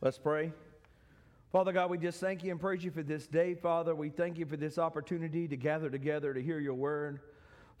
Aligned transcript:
Let's 0.00 0.16
pray. 0.16 0.52
Father 1.50 1.72
God, 1.72 1.90
we 1.90 1.98
just 1.98 2.20
thank 2.20 2.44
you 2.44 2.52
and 2.52 2.60
praise 2.60 2.84
you 2.84 2.92
for 2.92 3.02
this 3.02 3.26
day, 3.26 3.56
Father. 3.56 3.96
We 3.96 4.10
thank 4.10 4.38
you 4.38 4.46
for 4.46 4.56
this 4.56 4.78
opportunity 4.78 5.48
to 5.48 5.56
gather 5.56 5.90
together 5.90 6.32
to 6.32 6.40
hear 6.40 6.60
your 6.60 6.74
word. 6.74 7.18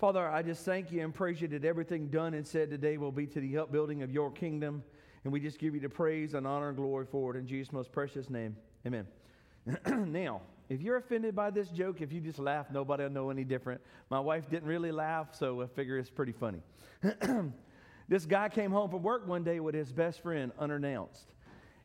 Father, 0.00 0.28
I 0.28 0.42
just 0.42 0.64
thank 0.64 0.90
you 0.90 1.04
and 1.04 1.14
praise 1.14 1.40
you 1.40 1.46
that 1.46 1.64
everything 1.64 2.08
done 2.08 2.34
and 2.34 2.44
said 2.44 2.70
today 2.70 2.96
will 2.96 3.12
be 3.12 3.28
to 3.28 3.40
the 3.40 3.58
upbuilding 3.58 4.02
of 4.02 4.10
your 4.10 4.32
kingdom. 4.32 4.82
And 5.22 5.32
we 5.32 5.38
just 5.38 5.60
give 5.60 5.74
you 5.74 5.80
the 5.80 5.88
praise 5.88 6.34
and 6.34 6.44
honor 6.44 6.70
and 6.70 6.76
glory 6.76 7.06
for 7.08 7.36
it 7.36 7.38
in 7.38 7.46
Jesus' 7.46 7.72
most 7.72 7.92
precious 7.92 8.28
name. 8.28 8.56
Amen. 8.84 9.06
now, 9.86 10.40
if 10.68 10.82
you're 10.82 10.96
offended 10.96 11.36
by 11.36 11.50
this 11.50 11.68
joke, 11.68 12.00
if 12.00 12.12
you 12.12 12.20
just 12.20 12.40
laugh, 12.40 12.66
nobody 12.72 13.04
will 13.04 13.10
know 13.10 13.30
any 13.30 13.44
different. 13.44 13.80
My 14.10 14.18
wife 14.18 14.50
didn't 14.50 14.68
really 14.68 14.90
laugh, 14.90 15.36
so 15.36 15.62
I 15.62 15.66
figure 15.66 15.96
it's 15.98 16.10
pretty 16.10 16.32
funny. 16.32 16.62
this 18.08 18.26
guy 18.26 18.48
came 18.48 18.72
home 18.72 18.90
from 18.90 19.04
work 19.04 19.24
one 19.24 19.44
day 19.44 19.60
with 19.60 19.76
his 19.76 19.92
best 19.92 20.20
friend 20.20 20.50
unannounced. 20.58 21.32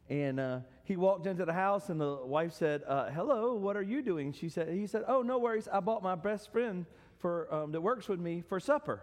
And 0.10 0.40
uh, 0.40 0.60
he 0.84 0.98
walked 0.98 1.28
into 1.28 1.46
the 1.46 1.54
house, 1.54 1.90
and 1.90 2.00
the 2.00 2.16
wife 2.26 2.54
said, 2.54 2.84
uh, 2.88 3.10
"Hello, 3.10 3.56
what 3.56 3.78
are 3.78 3.82
you 3.82 4.02
doing?" 4.02 4.34
She 4.34 4.50
said, 4.50 4.70
"He 4.70 4.86
said, 4.86 5.04
oh, 5.08 5.22
no 5.22 5.40
worries. 5.40 5.68
I 5.72 5.80
bought 5.80 6.04
my 6.04 6.16
best 6.16 6.52
friend 6.52 6.86
for 7.20 7.54
um, 7.54 7.72
that 7.72 7.82
works 7.82 8.10
with 8.10 8.20
me 8.20 8.42
for 8.42 8.60
supper, 8.60 9.02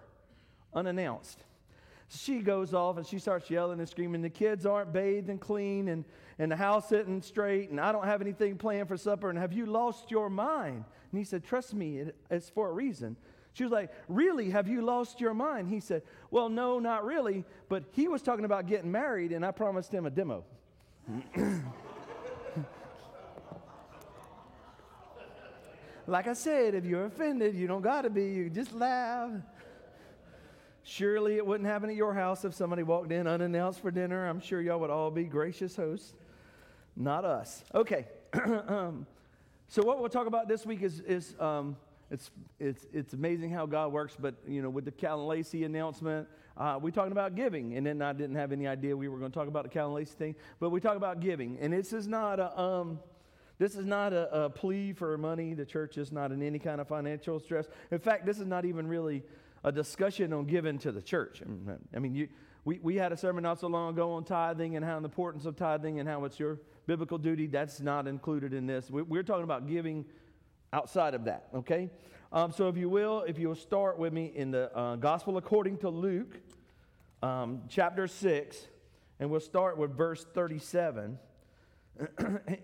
unannounced." 0.74 1.44
She 2.12 2.41
goes 2.41 2.74
off 2.74 2.96
and 2.96 3.06
she 3.06 3.20
starts 3.20 3.48
yelling 3.48 3.78
and 3.78 3.88
screaming. 3.88 4.20
The 4.20 4.30
kids 4.30 4.66
aren't 4.66 4.92
bathed 4.92 5.28
and 5.28 5.41
clean, 5.41 5.88
and, 5.88 6.05
and 6.41 6.50
the 6.50 6.56
house 6.56 6.91
isn't 6.91 7.24
straight, 7.24 7.70
and 7.70 7.80
I 7.80 7.92
don't 7.92 8.05
have 8.05 8.20
anything 8.20 8.56
planned 8.56 8.88
for 8.88 8.96
supper. 8.96 9.30
And 9.30 9.38
have 9.38 9.52
you 9.52 9.64
lost 9.64 10.10
your 10.10 10.28
mind? 10.28 10.84
And 11.12 11.19
he 11.19 11.24
said, 11.24 11.44
Trust 11.44 11.72
me, 11.72 11.98
it, 11.98 12.16
it's 12.28 12.50
for 12.50 12.69
a 12.69 12.72
reason. 12.72 13.16
She 13.52 13.62
was 13.62 13.70
like, 13.70 13.92
Really? 14.08 14.50
Have 14.50 14.66
you 14.66 14.82
lost 14.82 15.20
your 15.20 15.34
mind? 15.34 15.69
He 15.69 15.78
said, 15.78 16.02
Well, 16.32 16.48
no, 16.48 16.80
not 16.80 17.05
really. 17.05 17.44
But 17.69 17.84
he 17.92 18.08
was 18.08 18.22
talking 18.22 18.44
about 18.44 18.66
getting 18.66 18.91
married, 18.91 19.30
and 19.30 19.46
I 19.46 19.52
promised 19.52 19.92
him 19.92 20.05
a 20.05 20.10
demo. 20.10 20.44
like 26.06 26.27
I 26.28 26.33
said, 26.33 26.75
if 26.75 26.84
you're 26.84 27.06
offended, 27.06 27.55
you 27.55 27.66
don't 27.66 27.83
got 27.83 28.02
to 28.02 28.11
be. 28.11 28.25
You 28.27 28.50
just 28.50 28.72
laugh. 28.72 29.30
Surely 30.83 31.36
it 31.36 31.47
wouldn't 31.47 31.69
happen 31.69 31.91
at 31.91 31.97
your 31.97 32.14
house 32.14 32.44
if 32.44 32.55
somebody 32.55 32.83
walked 32.83 33.12
in 33.12 33.27
unannounced 33.27 33.80
for 33.80 33.91
dinner. 33.91 34.27
I'm 34.27 34.41
sure 34.41 34.60
y'all 34.60 34.80
would 34.80 34.91
all 34.91 35.10
be 35.10 35.25
gracious 35.25 35.77
hosts. 35.77 36.14
Not 36.97 37.25
us. 37.25 37.64
Okay. 37.75 38.06
um, 38.69 39.06
so 39.69 39.82
what 39.82 40.00
we'll 40.00 40.08
talk 40.08 40.27
about 40.27 40.48
this 40.48 40.66
week 40.66 40.82
is, 40.82 41.00
is 41.00 41.36
um, 41.38 41.77
it's, 42.10 42.30
it's, 42.58 42.86
it's 42.92 43.12
amazing 43.12 43.50
how 43.50 43.66
God 43.66 43.92
works, 43.92 44.16
but, 44.19 44.34
you 44.48 44.62
know, 44.62 44.70
with 44.70 44.84
the 44.84 44.91
Cal 44.91 45.20
and 45.20 45.28
Lacey 45.28 45.64
announcement, 45.64 46.27
uh, 46.61 46.78
we 46.78 46.92
talking 46.92 47.12
about 47.12 47.34
giving, 47.34 47.75
and 47.77 47.86
then 47.86 48.03
I 48.03 48.12
didn't 48.12 48.36
have 48.36 48.53
any 48.53 48.66
idea 48.66 48.94
we 48.94 49.08
were 49.08 49.19
going 49.19 49.30
to 49.33 49.34
talk 49.39 49.48
about 49.48 49.62
the 49.62 49.70
Cal 49.70 49.92
Lacey 49.92 50.14
thing, 50.14 50.34
but 50.61 50.69
we 50.69 50.78
talk 50.78 50.97
about 50.97 51.20
giving, 51.20 51.58
and 51.58 51.72
this 51.72 51.94
is 51.94 52.06
not 52.06 52.39
a, 52.39 52.61
um, 52.61 53.00
this 53.58 53.77
is 53.77 53.86
not 53.86 54.12
a, 54.12 54.44
a 54.44 54.50
plea 54.50 54.92
for 54.92 55.16
money. 55.16 55.55
The 55.55 55.64
church 55.64 55.97
is 55.97 56.12
not 56.12 56.33
in 56.33 56.42
any 56.42 56.58
kind 56.58 56.81
of 56.81 56.86
financial 56.86 57.41
stress. 57.41 57.66
In 57.91 57.98
fact, 57.98 58.27
this 58.27 58.38
is 58.38 58.47
not 58.47 58.66
even 58.66 58.86
really 58.86 59.22
a 59.64 59.72
discussion 59.72 60.34
on 60.34 60.44
giving 60.44 60.78
to 60.81 60.92
the 60.92 61.00
church. 61.00 61.42
I 61.94 61.98
mean, 61.98 62.14
you, 62.14 62.28
we, 62.66 62.78
we 62.83 62.97
had 62.97 63.12
a 63.12 63.16
sermon 63.16 63.42
not 63.42 63.58
so 63.58 63.66
long 63.66 63.94
ago 63.94 64.12
on 64.12 64.25
tithing 64.25 64.77
and 64.77 64.84
how 64.84 64.98
the 64.98 65.06
importance 65.06 65.47
of 65.47 65.56
tithing 65.56 65.98
and 65.98 66.06
how 66.06 66.25
it's 66.25 66.38
your 66.38 66.61
biblical 66.86 67.16
duty. 67.16 67.47
That's 67.47 67.81
not 67.81 68.06
included 68.06 68.53
in 68.53 68.66
this. 68.66 68.91
We, 68.91 69.00
we're 69.00 69.22
talking 69.22 69.44
about 69.44 69.66
giving 69.66 70.05
outside 70.72 71.14
of 71.14 71.25
that, 71.25 71.48
okay? 71.55 71.91
Um, 72.33 72.53
so 72.53 72.69
if 72.69 72.77
you 72.77 72.89
will, 72.89 73.23
if 73.23 73.41
you'll 73.41 73.56
start 73.56 73.98
with 73.98 74.12
me 74.12 74.31
in 74.33 74.53
the 74.53 74.73
uh, 74.77 74.95
Gospel 74.95 75.36
according 75.36 75.78
to 75.78 75.89
Luke, 75.89 76.39
um, 77.25 77.62
chapter 77.69 78.06
6, 78.06 78.69
and 79.19 79.28
we'll 79.28 79.41
start 79.41 79.77
with 79.77 79.97
verse 79.97 80.25
37. 80.33 81.19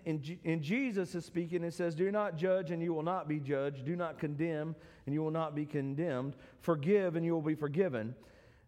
and, 0.05 0.37
and 0.45 0.61
Jesus 0.61 1.15
is 1.15 1.25
speaking 1.25 1.63
and 1.63 1.73
says, 1.73 1.95
Do 1.95 2.09
not 2.11 2.37
judge 2.37 2.71
and 2.71 2.81
you 2.81 2.93
will 2.93 3.03
not 3.03 3.27
be 3.27 3.41
judged. 3.41 3.83
Do 3.83 3.97
not 3.97 4.19
condemn 4.19 4.73
and 5.05 5.13
you 5.13 5.21
will 5.21 5.31
not 5.31 5.53
be 5.53 5.65
condemned. 5.65 6.37
Forgive 6.61 7.17
and 7.17 7.25
you 7.25 7.33
will 7.33 7.41
be 7.41 7.55
forgiven. 7.55 8.15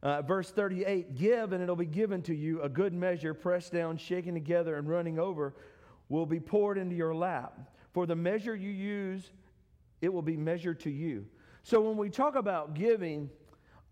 Uh, 0.03 0.22
verse 0.22 0.52
38 0.52 1.16
Give 1.16 1.53
and 1.53 1.63
it'll 1.63 1.78
be 1.78 1.85
given 1.85 2.22
to 2.23 2.35
you. 2.35 2.62
A 2.62 2.68
good 2.68 2.94
measure, 2.94 3.34
pressed 3.34 3.72
down, 3.72 3.96
shaken 3.96 4.34
together, 4.34 4.75
and 4.75 4.90
running 4.90 5.18
over, 5.18 5.56
will 6.09 6.25
be 6.25 6.41
poured 6.41 6.78
into 6.78 6.96
your 6.96 7.16
lap. 7.16 7.57
For 7.94 8.06
the 8.06 8.18
measure 8.18 8.53
you 8.53 8.69
use, 8.69 9.31
it 10.01 10.11
will 10.11 10.21
be 10.21 10.37
measured 10.37 10.79
to 10.81 10.89
you. 10.89 11.25
So 11.63 11.81
when 11.81 11.97
we 11.97 12.09
talk 12.09 12.35
about 12.35 12.73
giving, 12.73 13.29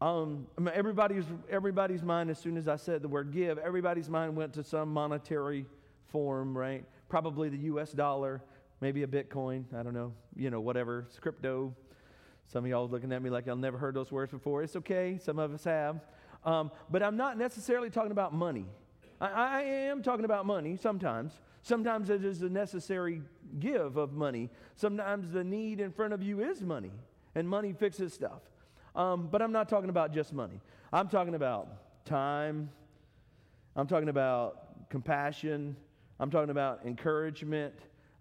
um, 0.01 0.47
everybody's, 0.73 1.25
everybody's 1.50 2.03
mind, 2.03 2.29
as 2.29 2.40
soon 2.40 2.57
as 2.57 2.68
I 2.68 2.75
said 2.75 3.01
the 3.01 3.07
word 3.07 3.31
give, 3.31 3.57
everybody's 3.57 4.09
mind 4.09 4.35
went 4.35 4.53
to 4.53 4.63
some 4.63 4.94
monetary 4.94 5.66
form, 6.07 6.57
right? 6.57 6.85
Probably 7.09 7.50
the 7.50 7.57
US 7.57 7.91
dollar, 7.91 8.41
maybe 8.81 9.03
a 9.03 9.07
Bitcoin, 9.07 9.66
I 9.78 9.84
don't 9.84 9.94
know, 9.94 10.13
you 10.35 10.50
know, 10.50 10.62
whatever, 10.62 11.06
it's 11.07 11.19
crypto, 11.19 11.73
some 12.47 12.63
of 12.63 12.69
y'all 12.69 12.88
looking 12.88 13.12
at 13.12 13.22
me 13.22 13.29
like 13.29 13.47
I've 13.47 13.57
never 13.57 13.78
heard 13.78 13.94
those 13.94 14.12
words 14.12 14.31
before. 14.31 14.63
It's 14.63 14.78
okay, 14.78 15.19
some 15.22 15.38
of 15.38 15.53
us 15.53 15.66
have. 15.66 16.00
Um, 16.45 16.72
but 16.89 17.03
I'm 17.03 17.18
not 17.18 17.38
necessarily 17.38 17.89
talking 17.89 18.12
about 18.12 18.34
money. 18.34 18.66
I, 19.19 19.28
I, 19.28 19.62
am 19.63 20.01
talking 20.01 20.24
about 20.24 20.45
money 20.45 20.78
sometimes. 20.78 21.34
Sometimes 21.68 22.10
it 22.10 22.24
is 22.24 22.44
a 22.44 22.50
necessary 22.50 23.22
give 23.60 23.98
of 23.98 24.14
money. 24.14 24.50
Sometimes 24.78 25.34
the 25.34 25.44
need 25.44 25.82
in 25.82 25.92
front 25.92 26.14
of 26.14 26.24
you 26.24 26.40
is 26.40 26.62
money, 26.62 26.94
and 27.36 27.48
money 27.48 27.74
fixes 27.74 28.14
stuff. 28.14 28.40
Um, 28.96 29.28
but 29.30 29.42
I'm 29.42 29.52
not 29.52 29.68
talking 29.68 29.90
about 29.90 30.14
just 30.14 30.32
money. 30.32 30.62
I'm 30.94 31.10
talking 31.10 31.36
about 31.36 32.06
time. 32.06 32.70
I'm 33.76 33.86
talking 33.86 34.08
about 34.08 34.90
compassion. 34.90 35.76
I'm 36.22 36.32
talking 36.32 36.52
about 36.52 36.86
encouragement. 36.86 37.74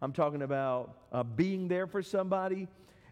I'm 0.03 0.13
talking 0.13 0.43
about 0.43 1.03
uh, 1.13 1.23
being 1.23 1.69
there 1.69 1.87
for 1.87 2.03
somebody. 2.03 2.67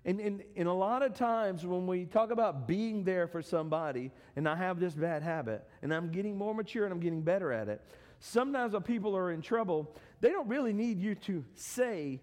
And, 0.05 0.19
and, 0.19 0.43
and 0.57 0.67
a 0.67 0.73
lot 0.73 1.05
of 1.05 1.15
times 1.15 1.65
when 1.65 1.87
we 1.87 2.07
talk 2.07 2.33
about 2.33 2.67
being 2.67 3.05
there 3.05 3.29
for 3.29 3.41
somebody, 3.41 4.11
and 4.35 4.49
I 4.49 4.57
have 4.57 4.81
this 4.81 4.95
bad 4.95 5.23
habit, 5.23 5.65
and 5.81 5.95
I'm 5.95 6.11
getting 6.11 6.37
more 6.37 6.53
mature 6.57 6.87
and 6.87 6.93
I'm 6.93 6.99
getting 6.99 7.23
better 7.23 7.53
at 7.53 7.69
it, 7.69 7.81
sometimes 8.25 8.73
when 8.73 8.83
people 8.83 9.17
are 9.17 9.33
in 9.33 9.43
trouble, 9.43 9.95
they 10.25 10.31
don't 10.31 10.49
really 10.49 10.73
need 10.73 10.99
you 10.99 11.15
to 11.17 11.45
say 11.55 12.19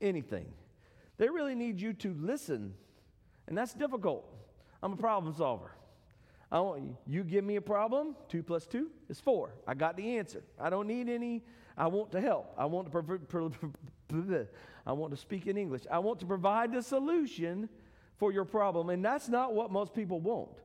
anything. 0.00 0.46
They 1.16 1.28
really 1.28 1.54
need 1.54 1.80
you 1.80 1.92
to 1.92 2.12
listen. 2.18 2.74
And 3.46 3.56
that's 3.56 3.72
difficult. 3.72 4.24
I'm 4.82 4.94
a 4.94 4.96
problem 4.96 5.32
solver. 5.32 5.70
I 6.50 6.58
want 6.58 6.82
you, 6.82 6.96
you 7.06 7.22
give 7.22 7.44
me 7.44 7.54
a 7.54 7.60
problem, 7.60 8.16
two 8.28 8.42
plus 8.42 8.66
two 8.66 8.90
is 9.08 9.20
four. 9.20 9.54
I 9.64 9.74
got 9.74 9.96
the 9.96 10.18
answer. 10.18 10.42
I 10.58 10.70
don't 10.70 10.88
need 10.88 11.08
any, 11.08 11.44
I 11.78 11.86
want 11.86 12.10
to 12.10 12.20
help. 12.20 12.52
I 12.58 12.64
want 12.64 12.90
to 12.90 13.62
I 14.84 14.92
want 14.92 15.12
to 15.12 15.16
speak 15.16 15.46
in 15.46 15.56
English. 15.56 15.82
I 15.88 16.00
want 16.00 16.18
to 16.18 16.26
provide 16.26 16.72
the 16.72 16.82
solution 16.82 17.68
for 18.16 18.32
your 18.32 18.44
problem. 18.44 18.90
And 18.90 19.04
that's 19.04 19.28
not 19.28 19.54
what 19.54 19.70
most 19.70 19.94
people 19.94 20.18
want. 20.18 20.58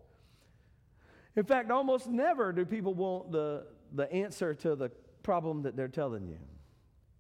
In 1.35 1.43
fact, 1.43 1.69
almost 1.69 2.07
never 2.07 2.51
do 2.51 2.65
people 2.65 2.95
want 2.95 3.31
the, 3.31 3.67
the 3.93 4.11
answer 4.11 4.55
to 4.55 4.75
the 4.75 4.89
problem 5.21 5.61
that 5.61 5.75
they're 5.75 5.87
telling 5.87 6.27
you. 6.27 6.39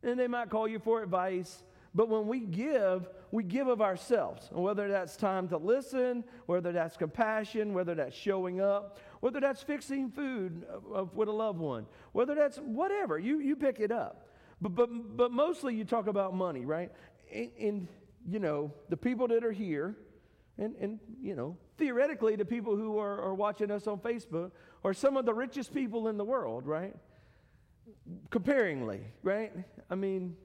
And 0.03 0.19
they 0.19 0.27
might 0.27 0.49
call 0.49 0.67
you 0.67 0.79
for 0.79 1.01
advice, 1.01 1.63
but 1.95 2.09
when 2.09 2.27
we 2.27 2.41
give, 2.41 3.07
we 3.31 3.43
give 3.43 3.67
of 3.67 3.81
ourselves. 3.81 4.49
And 4.51 4.61
whether 4.61 4.89
that's 4.89 5.15
time 5.15 5.47
to 5.47 5.57
listen, 5.57 6.23
whether 6.45 6.71
that's 6.71 6.97
compassion, 6.97 7.73
whether 7.73 7.95
that's 7.95 8.15
showing 8.15 8.59
up, 8.59 8.99
whether 9.21 9.39
that's 9.39 9.63
fixing 9.63 10.11
food 10.11 10.65
with 11.13 11.29
a 11.29 11.31
loved 11.31 11.59
one, 11.59 11.85
whether 12.11 12.35
that's 12.35 12.57
whatever, 12.57 13.17
you, 13.17 13.39
you 13.39 13.55
pick 13.55 13.79
it 13.79 13.91
up. 13.91 14.27
But, 14.61 14.75
but, 14.75 15.17
but 15.17 15.31
mostly 15.31 15.73
you 15.73 15.85
talk 15.85 16.07
about 16.07 16.35
money, 16.35 16.65
right? 16.65 16.91
And, 17.33 17.51
and, 17.59 17.87
you 18.27 18.39
know, 18.39 18.73
the 18.89 18.97
people 18.97 19.27
that 19.29 19.43
are 19.43 19.51
here, 19.51 19.95
and, 20.57 20.75
and 20.79 20.99
you 21.21 21.35
know, 21.35 21.57
theoretically, 21.77 22.35
the 22.35 22.45
people 22.45 22.75
who 22.75 22.97
are, 22.97 23.21
are 23.21 23.33
watching 23.33 23.71
us 23.71 23.87
on 23.87 23.99
Facebook 23.99 24.51
are 24.83 24.93
some 24.93 25.17
of 25.17 25.25
the 25.25 25.33
richest 25.33 25.73
people 25.73 26.07
in 26.07 26.17
the 26.17 26.25
world, 26.25 26.65
right? 26.65 26.95
Comparingly, 28.29 29.01
right? 29.23 29.51
I 29.89 29.95
mean, 29.95 30.35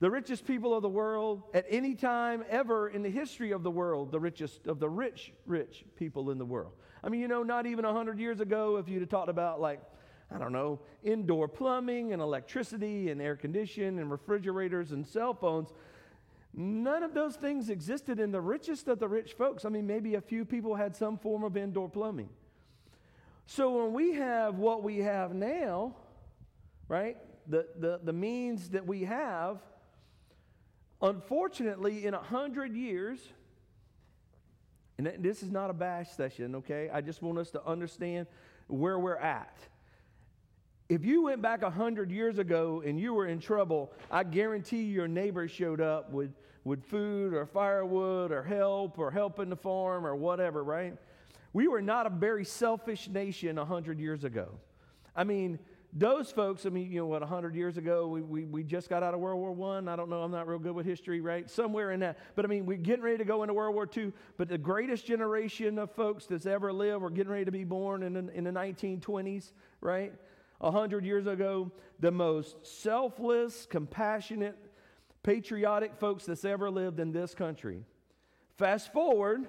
the 0.00 0.10
richest 0.10 0.46
people 0.46 0.74
of 0.74 0.82
the 0.82 0.88
world 0.88 1.42
at 1.54 1.64
any 1.68 1.94
time 1.94 2.44
ever 2.48 2.88
in 2.88 3.02
the 3.02 3.10
history 3.10 3.52
of 3.52 3.62
the 3.62 3.70
world, 3.70 4.12
the 4.12 4.20
richest 4.20 4.66
of 4.66 4.80
the 4.80 4.88
rich, 4.88 5.32
rich 5.46 5.84
people 5.96 6.30
in 6.30 6.38
the 6.38 6.44
world. 6.44 6.72
I 7.02 7.08
mean, 7.08 7.20
you 7.20 7.28
know, 7.28 7.42
not 7.42 7.66
even 7.66 7.84
100 7.84 8.18
years 8.18 8.40
ago, 8.40 8.76
if 8.76 8.88
you'd 8.88 9.00
have 9.00 9.08
talked 9.08 9.28
about 9.28 9.60
like 9.60 9.80
I 10.34 10.38
don't 10.38 10.52
know, 10.52 10.80
indoor 11.02 11.48
plumbing 11.48 12.12
and 12.12 12.20
electricity 12.20 13.10
and 13.10 13.20
air 13.20 13.36
conditioning 13.36 13.98
and 14.00 14.10
refrigerators 14.10 14.92
and 14.92 15.06
cell 15.06 15.34
phones. 15.34 15.72
None 16.52 17.02
of 17.02 17.14
those 17.14 17.36
things 17.36 17.68
existed 17.68 18.18
in 18.20 18.32
the 18.32 18.40
richest 18.40 18.88
of 18.88 18.98
the 18.98 19.08
rich 19.08 19.34
folks. 19.34 19.64
I 19.64 19.68
mean, 19.68 19.86
maybe 19.86 20.14
a 20.14 20.20
few 20.20 20.44
people 20.44 20.74
had 20.74 20.94
some 20.96 21.18
form 21.18 21.44
of 21.44 21.56
indoor 21.56 21.88
plumbing. 21.88 22.28
So 23.46 23.82
when 23.84 23.92
we 23.92 24.14
have 24.14 24.56
what 24.56 24.82
we 24.82 24.98
have 24.98 25.34
now, 25.34 25.94
right, 26.88 27.16
the, 27.46 27.66
the, 27.78 28.00
the 28.02 28.12
means 28.12 28.70
that 28.70 28.86
we 28.86 29.04
have, 29.04 29.58
unfortunately, 31.02 32.06
in 32.06 32.14
a 32.14 32.22
hundred 32.22 32.74
years, 32.74 33.20
and 34.98 35.12
this 35.18 35.42
is 35.42 35.50
not 35.50 35.70
a 35.70 35.74
bash 35.74 36.10
session, 36.10 36.54
okay? 36.56 36.88
I 36.92 37.00
just 37.00 37.22
want 37.22 37.38
us 37.38 37.50
to 37.50 37.66
understand 37.66 38.26
where 38.68 38.98
we're 38.98 39.16
at 39.16 39.58
If 40.88 41.04
you 41.04 41.22
went 41.22 41.40
back 41.40 41.62
a 41.62 41.66
100 41.66 42.10
years 42.10 42.38
ago 42.38 42.82
and 42.84 43.00
you 43.00 43.14
were 43.14 43.26
in 43.26 43.40
trouble, 43.40 43.90
I 44.10 44.22
guarantee 44.22 44.82
your 44.82 45.08
neighbor 45.08 45.48
showed 45.48 45.80
up 45.80 46.10
with, 46.12 46.30
with 46.62 46.84
food 46.84 47.32
or 47.32 47.46
firewood 47.46 48.30
or 48.32 48.42
help 48.42 48.98
or 48.98 49.10
help 49.10 49.38
in 49.38 49.48
the 49.48 49.56
farm 49.56 50.06
or 50.06 50.14
whatever, 50.14 50.62
right? 50.62 50.96
We 51.54 51.68
were 51.68 51.80
not 51.80 52.06
a 52.06 52.10
very 52.10 52.44
selfish 52.44 53.08
nation 53.08 53.56
a 53.56 53.62
100 53.62 53.98
years 53.98 54.24
ago. 54.24 54.48
I 55.16 55.24
mean, 55.24 55.58
those 55.96 56.32
folks, 56.32 56.66
I 56.66 56.70
mean, 56.70 56.90
you 56.90 56.98
know 56.98 57.06
what, 57.06 57.20
100 57.20 57.54
years 57.54 57.76
ago, 57.76 58.08
we, 58.08 58.20
we, 58.20 58.44
we 58.44 58.64
just 58.64 58.88
got 58.88 59.04
out 59.04 59.14
of 59.14 59.20
World 59.20 59.56
War. 59.56 59.78
I. 59.78 59.88
I 59.88 59.94
don't 59.94 60.10
know, 60.10 60.22
I'm 60.22 60.32
not 60.32 60.48
real 60.48 60.58
good 60.58 60.74
with 60.74 60.86
history, 60.86 61.20
right? 61.20 61.48
Somewhere 61.48 61.92
in 61.92 62.00
that. 62.00 62.18
But 62.34 62.44
I 62.44 62.48
mean, 62.48 62.66
we're 62.66 62.78
getting 62.78 63.04
ready 63.04 63.18
to 63.18 63.24
go 63.24 63.44
into 63.44 63.54
World 63.54 63.76
War 63.76 63.88
II. 63.96 64.12
But 64.36 64.48
the 64.48 64.58
greatest 64.58 65.06
generation 65.06 65.78
of 65.78 65.92
folks 65.92 66.26
that's 66.26 66.46
ever 66.46 66.72
lived 66.72 67.00
were 67.00 67.10
getting 67.10 67.30
ready 67.30 67.44
to 67.44 67.52
be 67.52 67.62
born 67.62 68.02
in 68.02 68.14
the, 68.14 68.32
in 68.34 68.42
the 68.42 68.50
1920s, 68.50 69.52
right? 69.80 70.12
100 70.58 71.04
years 71.04 71.28
ago, 71.28 71.70
the 72.00 72.10
most 72.10 72.66
selfless, 72.66 73.66
compassionate, 73.66 74.58
patriotic 75.22 75.96
folks 75.96 76.24
that's 76.24 76.44
ever 76.44 76.70
lived 76.70 76.98
in 76.98 77.12
this 77.12 77.34
country. 77.34 77.82
Fast 78.56 78.92
forward 78.92 79.46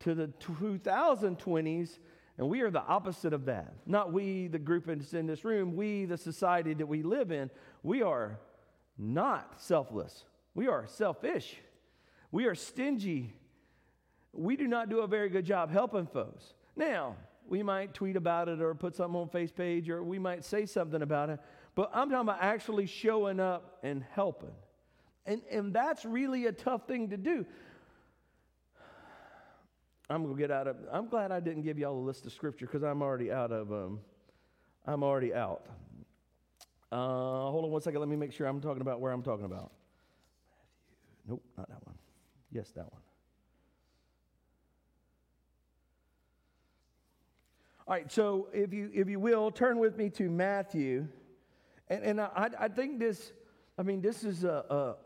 to 0.00 0.14
the 0.14 0.28
2020s, 0.40 1.98
and 2.40 2.48
we 2.48 2.62
are 2.62 2.70
the 2.70 2.82
opposite 2.82 3.34
of 3.34 3.44
that. 3.44 3.74
Not 3.84 4.14
we, 4.14 4.46
the 4.46 4.58
group 4.58 4.88
in 4.88 5.26
this 5.26 5.44
room, 5.44 5.76
we, 5.76 6.06
the 6.06 6.16
society 6.16 6.72
that 6.72 6.86
we 6.86 7.02
live 7.02 7.30
in. 7.30 7.50
We 7.82 8.00
are 8.00 8.40
not 8.96 9.60
selfless. 9.60 10.24
We 10.54 10.66
are 10.66 10.86
selfish. 10.86 11.58
We 12.32 12.46
are 12.46 12.54
stingy. 12.54 13.34
We 14.32 14.56
do 14.56 14.66
not 14.68 14.88
do 14.88 15.00
a 15.00 15.06
very 15.06 15.28
good 15.28 15.44
job 15.44 15.70
helping 15.70 16.06
folks. 16.06 16.54
Now, 16.76 17.16
we 17.46 17.62
might 17.62 17.92
tweet 17.92 18.16
about 18.16 18.48
it 18.48 18.62
or 18.62 18.74
put 18.74 18.96
something 18.96 19.20
on 19.20 19.28
face 19.28 19.52
page 19.52 19.90
or 19.90 20.02
we 20.02 20.18
might 20.18 20.42
say 20.42 20.64
something 20.64 21.02
about 21.02 21.28
it, 21.28 21.40
but 21.74 21.90
I'm 21.92 22.08
talking 22.08 22.22
about 22.22 22.38
actually 22.40 22.86
showing 22.86 23.38
up 23.38 23.80
and 23.82 24.02
helping. 24.14 24.54
And, 25.26 25.42
and 25.50 25.74
that's 25.74 26.06
really 26.06 26.46
a 26.46 26.52
tough 26.52 26.88
thing 26.88 27.10
to 27.10 27.18
do. 27.18 27.44
I'm 30.10 30.24
gonna 30.24 30.36
get 30.36 30.50
out 30.50 30.66
of. 30.66 30.76
I'm 30.92 31.06
glad 31.06 31.30
I 31.30 31.38
didn't 31.38 31.62
give 31.62 31.78
y'all 31.78 31.96
a 31.96 32.04
list 32.04 32.26
of 32.26 32.32
scripture 32.32 32.66
because 32.66 32.82
I'm 32.82 33.00
already 33.00 33.30
out 33.30 33.52
of. 33.52 33.72
Um, 33.72 34.00
I'm 34.84 35.04
already 35.04 35.32
out. 35.32 35.66
Uh, 36.90 37.48
hold 37.48 37.64
on 37.64 37.70
one 37.70 37.80
second. 37.80 38.00
Let 38.00 38.08
me 38.08 38.16
make 38.16 38.32
sure 38.32 38.48
I'm 38.48 38.60
talking 38.60 38.80
about 38.80 39.00
where 39.00 39.12
I'm 39.12 39.22
talking 39.22 39.44
about. 39.44 39.70
Matthew. 40.42 41.28
Nope, 41.28 41.44
not 41.56 41.68
that 41.68 41.86
one. 41.86 41.94
Yes, 42.50 42.72
that 42.72 42.90
one. 42.90 43.00
All 47.86 47.94
right, 47.94 48.10
so 48.10 48.48
if 48.52 48.74
you 48.74 48.90
if 48.92 49.08
you 49.08 49.20
will 49.20 49.52
turn 49.52 49.78
with 49.78 49.96
me 49.96 50.10
to 50.10 50.28
Matthew, 50.28 51.06
and, 51.88 52.02
and 52.02 52.20
I, 52.20 52.50
I 52.58 52.66
think 52.66 52.98
this, 52.98 53.32
I 53.78 53.84
mean 53.84 54.00
this 54.00 54.24
is 54.24 54.42
a, 54.42 54.64
a 54.70 54.96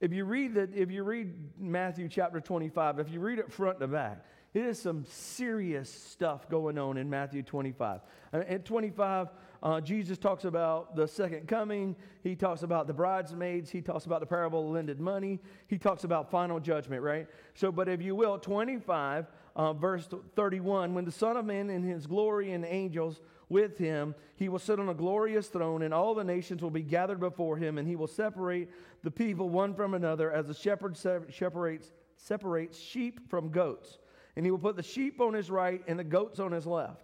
if 0.00 0.12
you 0.12 0.24
read 0.24 0.54
that 0.54 0.74
if 0.74 0.90
you 0.90 1.02
read 1.02 1.34
Matthew 1.58 2.08
chapter 2.08 2.40
25, 2.40 2.98
if 2.98 3.10
you 3.10 3.20
read 3.20 3.38
it 3.38 3.52
front 3.52 3.80
to 3.80 3.88
back, 3.88 4.24
it 4.54 4.64
is 4.64 4.80
some 4.80 5.04
serious 5.04 5.90
stuff 5.90 6.48
going 6.48 6.78
on 6.78 6.96
in 6.96 7.10
Matthew 7.10 7.42
25. 7.42 8.00
At 8.32 8.64
25, 8.64 9.28
uh, 9.62 9.80
Jesus 9.82 10.16
talks 10.16 10.44
about 10.44 10.96
the 10.96 11.06
second 11.06 11.46
coming. 11.46 11.94
He 12.22 12.34
talks 12.34 12.62
about 12.62 12.86
the 12.86 12.94
bridesmaids. 12.94 13.70
He 13.70 13.82
talks 13.82 14.06
about 14.06 14.20
the 14.20 14.26
parable 14.26 14.66
of 14.66 14.72
lended 14.72 15.00
money. 15.00 15.38
He 15.66 15.76
talks 15.76 16.04
about 16.04 16.30
final 16.30 16.60
judgment, 16.60 17.02
right? 17.02 17.26
So, 17.54 17.70
but 17.70 17.88
if 17.90 18.00
you 18.00 18.14
will, 18.14 18.38
25, 18.38 19.26
uh, 19.54 19.72
verse 19.74 20.08
31, 20.34 20.94
when 20.94 21.04
the 21.04 21.12
Son 21.12 21.36
of 21.36 21.44
Man 21.44 21.68
in 21.68 21.82
his 21.82 22.06
glory 22.06 22.52
and 22.52 22.64
angels 22.64 23.20
with 23.50 23.76
him, 23.76 24.14
he 24.36 24.48
will 24.48 24.58
sit 24.58 24.80
on 24.80 24.88
a 24.88 24.94
glorious 24.94 25.48
throne, 25.48 25.82
and 25.82 25.92
all 25.92 26.14
the 26.14 26.24
nations 26.24 26.62
will 26.62 26.70
be 26.70 26.82
gathered 26.82 27.20
before 27.20 27.58
him, 27.58 27.76
and 27.76 27.86
he 27.86 27.96
will 27.96 28.06
separate 28.06 28.70
the 29.02 29.10
people 29.10 29.50
one 29.50 29.74
from 29.74 29.92
another 29.92 30.32
as 30.32 30.48
a 30.48 30.54
shepherd 30.54 30.96
separates, 30.96 31.92
separates 32.16 32.78
sheep 32.78 33.28
from 33.28 33.50
goats 33.50 33.98
and 34.38 34.46
he 34.46 34.52
will 34.52 34.58
put 34.58 34.76
the 34.76 34.84
sheep 34.84 35.20
on 35.20 35.34
his 35.34 35.50
right 35.50 35.82
and 35.88 35.98
the 35.98 36.04
goats 36.04 36.38
on 36.38 36.52
his 36.52 36.64
left. 36.64 37.02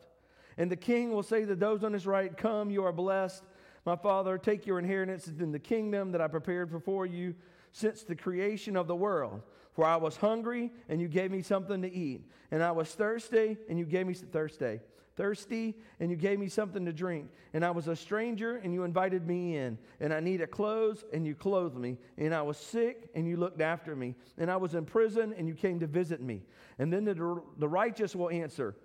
And 0.56 0.70
the 0.70 0.76
king 0.76 1.10
will 1.10 1.25
say 1.25 1.44
to 1.44 1.56
those 1.56 1.82
on 1.82 1.92
his 1.92 2.06
right, 2.06 2.34
Come, 2.34 2.70
you 2.70 2.84
are 2.84 2.92
blessed. 2.92 3.42
My 3.84 3.96
father, 3.96 4.38
take 4.38 4.69
your 4.69 4.78
inheritance 4.78 5.26
in 5.26 5.50
the 5.50 5.58
kingdom 5.58 6.12
that 6.12 6.20
I 6.20 6.28
prepared 6.28 6.70
before 6.70 7.06
you 7.06 7.34
since 7.72 8.04
the 8.04 8.14
creation 8.14 8.76
of 8.76 8.86
the 8.86 8.94
world. 8.94 9.42
For 9.72 9.84
I 9.84 9.96
was 9.96 10.16
hungry, 10.16 10.70
and 10.88 11.00
you 11.00 11.08
gave 11.08 11.32
me 11.32 11.42
something 11.42 11.82
to 11.82 11.92
eat. 11.92 12.31
And 12.52 12.62
I 12.62 12.70
was 12.70 12.88
thirsty, 12.94 13.58
and 13.69 13.81
you 13.81 13.84
gave 13.84 14.06
me 14.06 14.14
thirsty 14.14 14.78
thirsty, 15.16 15.75
and 16.00 16.11
you 16.11 16.16
gave 16.16 16.38
me 16.38 16.49
something 16.49 16.84
to 16.84 16.93
drink. 16.93 17.31
And 17.52 17.64
I 17.64 17.70
was 17.70 17.88
a 17.88 17.96
stranger, 17.96 18.56
and 18.56 18.72
you 18.72 18.84
invited 18.84 19.26
me 19.26 19.56
in. 19.56 19.78
And 20.00 20.12
I 20.12 20.20
needed 20.20 20.50
clothes, 20.50 21.05
and 21.12 21.26
you 21.26 21.34
clothed 21.34 21.76
me. 21.76 21.99
And 22.19 22.34
I 22.34 22.43
was 22.43 22.56
sick, 22.56 23.11
and 23.14 23.26
you 23.28 23.37
looked 23.37 23.61
after 23.61 23.94
me. 23.94 24.14
And 24.38 24.50
I 24.50 24.56
was 24.56 24.75
in 24.75 24.84
prison, 24.84 25.34
and 25.37 25.49
you 25.49 25.55
came 25.55 25.81
to 25.81 25.87
visit 25.87 26.20
me. 26.20 26.43
And 26.78 26.93
then 26.93 27.05
the, 27.05 27.43
the 27.58 27.69
righteous 27.69 28.14
will 28.14 28.31
answer, 28.31 28.76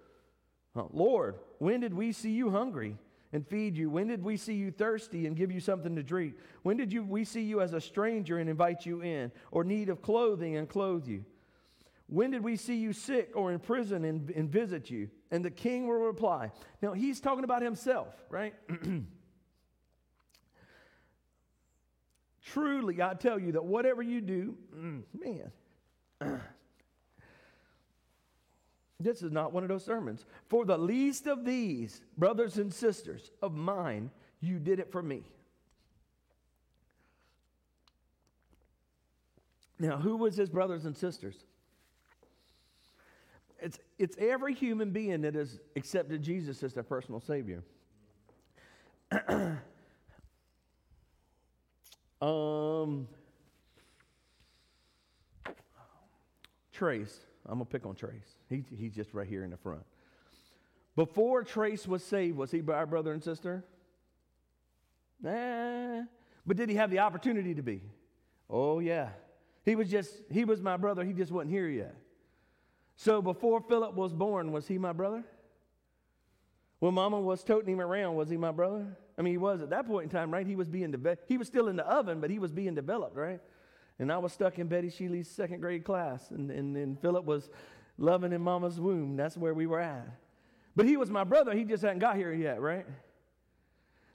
Lord, 0.91 1.35
when 1.57 1.79
did 1.81 1.93
we 1.93 2.11
see 2.11 2.31
you 2.31 2.51
hungry? 2.51 2.97
and 3.31 3.47
feed 3.47 3.77
you? 3.77 3.89
When 3.89 4.07
did 4.07 4.23
we 4.23 4.37
see 4.37 4.55
you 4.55 4.71
thirsty 4.71 5.27
and 5.27 5.35
give 5.35 5.51
you 5.51 5.59
something 5.59 5.95
to 5.95 6.03
drink? 6.03 6.35
When 6.63 6.77
did 6.77 6.91
you, 6.91 7.03
we 7.03 7.23
see 7.23 7.43
you 7.43 7.61
as 7.61 7.73
a 7.73 7.81
stranger 7.81 8.39
and 8.39 8.49
invite 8.49 8.85
you 8.85 9.01
in, 9.01 9.31
or 9.51 9.63
need 9.63 9.89
of 9.89 10.01
clothing 10.01 10.57
and 10.57 10.67
clothe 10.67 11.07
you? 11.07 11.25
When 12.09 12.31
did 12.31 12.43
we 12.43 12.55
see 12.55 12.75
you 12.75 12.91
sick 12.91 13.33
or 13.35 13.51
in 13.51 13.59
prison 13.59 14.03
and, 14.03 14.31
and 14.31 14.49
visit 14.49 14.89
you? 14.89 15.09
And 15.29 15.45
the 15.45 15.51
king 15.51 15.87
will 15.87 15.99
reply. 15.99 16.51
Now, 16.81 16.93
he's 16.93 17.19
talking 17.19 17.43
about 17.43 17.61
himself, 17.61 18.15
right? 18.29 18.55
Truly, 22.41 22.99
I 22.99 23.13
tell 23.13 23.37
you 23.37 23.51
that 23.51 23.63
whatever 23.63 24.01
you 24.01 24.21
do, 24.21 24.57
man, 25.13 25.51
this 28.99 29.21
is 29.21 29.31
not 29.31 29.53
one 29.53 29.61
of 29.61 29.69
those 29.69 29.85
sermons. 29.85 30.25
For 30.47 30.65
the 30.65 30.79
least 30.79 31.27
of 31.27 31.45
these, 31.45 32.01
brothers 32.17 32.57
and 32.57 32.73
sisters 32.73 33.29
of 33.43 33.53
mine, 33.53 34.09
you 34.41 34.57
did 34.57 34.79
it 34.79 34.91
for 34.91 35.03
me. 35.03 35.21
Now, 39.77 39.97
who 39.97 40.17
was 40.17 40.35
his 40.35 40.49
brothers 40.49 40.85
and 40.85 40.97
sisters? 40.97 41.45
It's, 43.61 43.79
it's 43.97 44.15
every 44.17 44.53
human 44.53 44.91
being 44.91 45.21
that 45.21 45.35
has 45.35 45.59
accepted 45.75 46.21
Jesus 46.21 46.63
as 46.63 46.73
their 46.73 46.83
personal 46.83 47.19
Savior. 47.19 47.63
um, 52.21 53.07
Trace. 56.71 57.19
I'm 57.45 57.55
going 57.55 57.65
to 57.65 57.71
pick 57.71 57.85
on 57.85 57.95
Trace. 57.95 58.37
He, 58.49 58.63
he's 58.77 58.93
just 58.93 59.13
right 59.13 59.27
here 59.27 59.43
in 59.43 59.49
the 59.49 59.57
front. 59.57 59.83
Before 60.95 61.43
Trace 61.43 61.87
was 61.87 62.03
saved, 62.03 62.37
was 62.37 62.51
he 62.51 62.61
by 62.61 62.73
our 62.73 62.85
brother 62.85 63.11
and 63.11 63.23
sister? 63.23 63.63
Nah. 65.21 66.03
But 66.45 66.57
did 66.57 66.69
he 66.69 66.75
have 66.75 66.91
the 66.91 66.99
opportunity 66.99 67.53
to 67.55 67.61
be? 67.61 67.81
Oh, 68.49 68.79
yeah. 68.79 69.09
He 69.65 69.75
was 69.75 69.89
just, 69.89 70.13
he 70.31 70.45
was 70.45 70.61
my 70.61 70.77
brother. 70.77 71.03
He 71.03 71.13
just 71.13 71.31
wasn't 71.31 71.51
here 71.51 71.67
yet. 71.67 71.95
So 72.99 73.21
before 73.21 73.61
Philip 73.61 73.95
was 73.95 74.11
born, 74.11 74.51
was 74.51 74.67
he 74.67 74.77
my 74.77 74.91
brother? 74.91 75.23
When 76.79 76.93
mama 76.93 77.17
was 77.17 77.45
toting 77.45 77.73
him 77.73 77.79
around, 77.79 78.15
was 78.15 78.29
he 78.29 78.35
my 78.35 78.51
brother? 78.51 78.85
I 79.17 79.21
mean, 79.21 79.33
he 79.33 79.37
was 79.37 79.61
at 79.61 79.69
that 79.69 79.87
point 79.87 80.03
in 80.03 80.09
time, 80.09 80.31
right? 80.31 80.45
He 80.45 80.57
was 80.57 80.67
being 80.67 80.91
developed. 80.91 81.23
He 81.29 81.37
was 81.37 81.47
still 81.47 81.69
in 81.69 81.77
the 81.77 81.87
oven, 81.87 82.19
but 82.19 82.29
he 82.29 82.39
was 82.39 82.51
being 82.51 82.75
developed, 82.75 83.15
right? 83.15 83.39
And 83.99 84.11
I 84.11 84.17
was 84.17 84.33
stuck 84.33 84.59
in 84.59 84.67
Betty 84.67 84.89
Sheely's 84.89 85.29
second 85.29 85.61
grade 85.61 85.85
class, 85.85 86.29
and, 86.31 86.51
and, 86.51 86.75
and 86.75 86.99
Philip 86.99 87.23
was 87.23 87.49
loving 87.97 88.33
in 88.33 88.41
mama's 88.41 88.81
womb. 88.81 89.15
That's 89.15 89.37
where 89.37 89.53
we 89.53 89.65
were 89.65 89.79
at. 89.79 90.05
But 90.75 90.85
he 90.85 90.97
was 90.97 91.09
my 91.09 91.23
brother. 91.23 91.53
He 91.55 91.63
just 91.63 91.83
hadn't 91.83 91.99
got 91.99 92.17
here 92.17 92.33
yet, 92.33 92.59
right? 92.59 92.85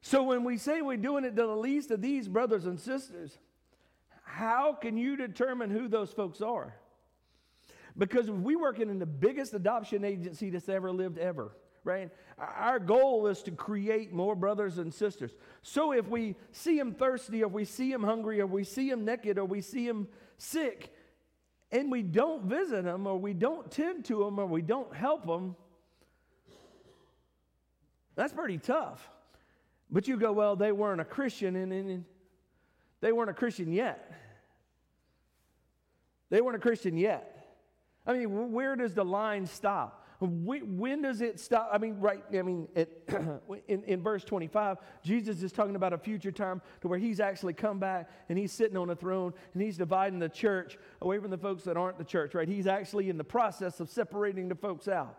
So 0.03 0.25
when 0.25 0.45
we 0.45 0.59
say 0.59 0.83
we're 0.83 0.99
doing 0.99 1.25
it 1.25 1.37
to 1.37 1.47
the 1.47 1.57
least 1.57 1.91
of 1.91 2.03
these 2.03 2.29
brothers 2.29 2.67
and 2.67 2.79
sisters, 2.79 3.39
how 4.25 4.75
can 4.75 4.99
you 4.99 5.17
determine 5.17 5.71
who 5.71 5.89
those 5.89 6.11
folks 6.11 6.43
are? 6.43 6.75
Because 7.97 8.31
we 8.31 8.57
working 8.57 8.91
in 8.91 8.99
the 8.99 9.07
biggest 9.07 9.55
adoption 9.55 10.05
agency 10.05 10.51
that's 10.51 10.69
ever 10.69 10.91
lived 10.91 11.17
ever, 11.19 11.57
right? 11.85 12.11
Our 12.39 12.81
goal 12.81 13.29
is 13.29 13.43
to 13.45 13.53
create 13.53 14.13
more 14.13 14.35
brothers 14.35 14.79
and 14.79 14.93
sisters. 14.93 15.31
So 15.63 15.93
if 15.93 16.09
we 16.09 16.35
see 16.51 16.77
them 16.77 16.93
thirsty, 16.93 17.45
or 17.45 17.49
we 17.49 17.65
see 17.65 17.93
them 17.93 18.03
hungry, 18.03 18.41
or 18.41 18.47
we 18.47 18.65
see 18.65 18.91
them 18.91 19.05
naked, 19.05 19.39
or 19.39 19.45
we 19.45 19.61
see 19.61 19.87
them 19.87 20.09
sick, 20.39 20.93
and 21.71 21.91
we 21.91 22.03
don't 22.03 22.45
visit 22.45 22.85
them, 22.85 23.07
or 23.07 23.17
we 23.17 23.33
don't 23.33 23.71
tend 23.71 24.05
to 24.07 24.25
them, 24.25 24.41
or 24.41 24.47
we 24.47 24.63
don't 24.63 24.93
help 24.95 25.25
them, 25.27 25.55
that's 28.17 28.33
pretty 28.33 28.59
tough. 28.59 29.09
But 29.91 30.09
you 30.09 30.17
go, 30.17 30.33
well, 30.33 30.57
they 30.57 30.73
weren't 30.73 31.01
a 31.01 31.05
Christian, 31.05 31.55
and, 31.57 31.73
and 31.73 32.05
they 33.01 33.13
weren't 33.13 33.31
a 33.31 33.35
Christian 33.35 33.73
yet. 33.73 34.13
They 36.31 36.41
weren't 36.41 36.57
a 36.57 36.61
Christian 36.61 36.97
yet. 36.97 37.34
I 38.07 38.13
mean, 38.13 38.53
where 38.53 38.77
does 38.77 38.95
the 38.95 39.05
line 39.05 39.47
stop? 39.47 40.03
When, 40.21 41.03
does 41.03 41.21
it 41.21 41.41
stop? 41.41 41.71
I 41.73 41.79
mean, 41.79 41.99
right, 42.01 42.23
I 42.33 42.43
mean, 42.43 42.69
it, 42.75 43.09
in, 43.69 43.83
in 43.85 44.03
verse 44.03 44.25
25, 44.25 44.79
Jesus 45.03 45.43
is 45.43 45.53
talking 45.53 45.77
about 45.77 45.93
a 45.93 45.99
future 45.99 46.33
time 46.33 46.63
to 46.81 46.89
where 46.89 46.99
he's 46.99 47.21
actually 47.21 47.53
come 47.53 47.79
back 47.79 48.09
and 48.29 48.39
he's 48.39 48.53
sitting 48.53 48.77
on 48.77 48.91
a 48.91 48.97
throne 48.97 49.35
and 49.53 49.63
he's 49.63 49.77
dividing 49.77 50.19
the 50.19 50.29
church 50.29 50.79
away 51.03 51.19
from 51.19 51.31
the 51.31 51.39
folks 51.39 51.65
that 51.65 51.77
aren't 51.77 51.99
the 51.99 52.05
church, 52.05 52.35
right? 52.35 52.49
He's 52.49 52.67
actually 52.67 53.11
in 53.11 53.19
the 53.19 53.25
process 53.25 53.81
of 53.81 53.91
separating 53.91 54.49
the 54.49 54.55
folks 54.55 54.89
out. 54.89 55.19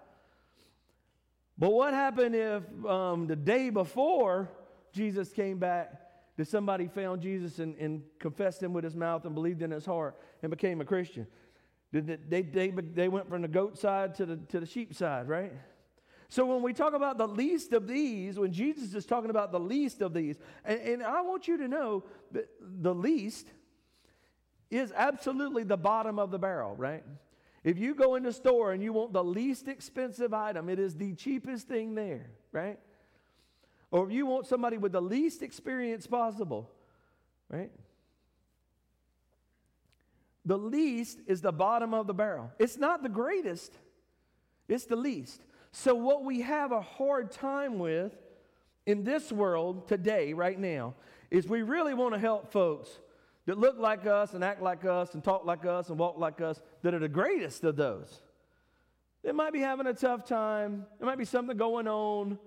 But 1.57 1.71
what 1.71 1.93
happened 1.93 2.35
if 2.35 2.63
um, 2.85 3.27
the 3.27 3.35
day 3.35 3.69
before 3.69 4.49
Jesus 4.91 5.31
came 5.31 5.57
back, 5.57 6.01
did 6.37 6.47
somebody 6.47 6.87
found 6.87 7.21
Jesus 7.21 7.59
and, 7.59 7.75
and 7.77 8.01
confessed 8.19 8.61
him 8.61 8.73
with 8.73 8.83
his 8.83 8.95
mouth 8.95 9.25
and 9.25 9.33
believed 9.33 9.61
in 9.61 9.71
his 9.71 9.85
heart 9.85 10.17
and 10.41 10.49
became 10.49 10.81
a 10.81 10.85
Christian? 10.85 11.27
They, 12.01 12.41
they, 12.41 12.71
they 12.71 13.07
went 13.07 13.29
from 13.29 13.41
the 13.41 13.47
goat 13.47 13.77
side 13.77 14.15
to 14.15 14.25
the, 14.25 14.35
to 14.37 14.59
the 14.59 14.65
sheep 14.65 14.93
side, 14.93 15.29
right? 15.29 15.53
So 16.27 16.45
when 16.45 16.61
we 16.61 16.73
talk 16.73 16.93
about 16.93 17.17
the 17.17 17.27
least 17.27 17.71
of 17.71 17.87
these, 17.87 18.37
when 18.37 18.51
Jesus 18.51 18.93
is 18.93 19.05
talking 19.05 19.29
about 19.29 19.51
the 19.51 19.59
least 19.59 20.01
of 20.01 20.13
these, 20.13 20.37
and, 20.65 20.79
and 20.81 21.03
I 21.03 21.21
want 21.21 21.47
you 21.47 21.57
to 21.57 21.67
know 21.67 22.03
that 22.31 22.49
the 22.59 22.93
least 22.93 23.47
is 24.69 24.91
absolutely 24.95 25.63
the 25.63 25.77
bottom 25.77 26.19
of 26.19 26.31
the 26.31 26.39
barrel, 26.39 26.75
right? 26.75 27.03
If 27.63 27.77
you 27.79 27.95
go 27.95 28.15
in 28.15 28.23
the 28.23 28.33
store 28.33 28.73
and 28.73 28.83
you 28.83 28.91
want 28.91 29.13
the 29.13 29.23
least 29.23 29.67
expensive 29.67 30.33
item, 30.33 30.67
it 30.67 30.79
is 30.79 30.95
the 30.95 31.13
cheapest 31.13 31.67
thing 31.67 31.95
there, 31.95 32.29
right? 32.51 32.79
Or 33.91 34.05
if 34.05 34.11
you 34.11 34.25
want 34.25 34.47
somebody 34.47 34.77
with 34.77 34.91
the 34.91 35.01
least 35.01 35.41
experience 35.41 36.07
possible, 36.07 36.69
right? 37.49 37.71
The 40.45 40.57
least 40.57 41.19
is 41.27 41.41
the 41.41 41.51
bottom 41.51 41.93
of 41.93 42.07
the 42.07 42.13
barrel. 42.13 42.51
It's 42.59 42.77
not 42.77 43.01
the 43.01 43.09
greatest, 43.09 43.77
it's 44.67 44.85
the 44.85 44.95
least. 44.95 45.41
So, 45.71 45.95
what 45.95 46.23
we 46.23 46.41
have 46.41 46.71
a 46.71 46.81
hard 46.81 47.31
time 47.31 47.79
with 47.79 48.15
in 48.85 49.03
this 49.03 49.31
world 49.31 49.87
today, 49.87 50.33
right 50.33 50.57
now, 50.57 50.93
is 51.31 51.47
we 51.47 51.63
really 51.63 51.93
want 51.93 52.13
to 52.13 52.19
help 52.19 52.51
folks 52.51 52.89
that 53.45 53.57
look 53.57 53.77
like 53.77 54.05
us 54.05 54.33
and 54.33 54.43
act 54.43 54.61
like 54.61 54.85
us 54.85 55.13
and 55.13 55.23
talk 55.23 55.45
like 55.45 55.65
us 55.65 55.89
and 55.89 55.97
walk 55.97 56.17
like 56.17 56.41
us 56.41 56.61
that 56.81 56.93
are 56.93 56.99
the 56.99 57.09
greatest 57.09 57.63
of 57.63 57.75
those. 57.75 58.21
They 59.23 59.31
might 59.31 59.53
be 59.53 59.59
having 59.59 59.87
a 59.87 59.93
tough 59.93 60.25
time, 60.25 60.85
there 60.99 61.07
might 61.07 61.17
be 61.17 61.25
something 61.25 61.57
going 61.57 61.87
on 61.87 62.37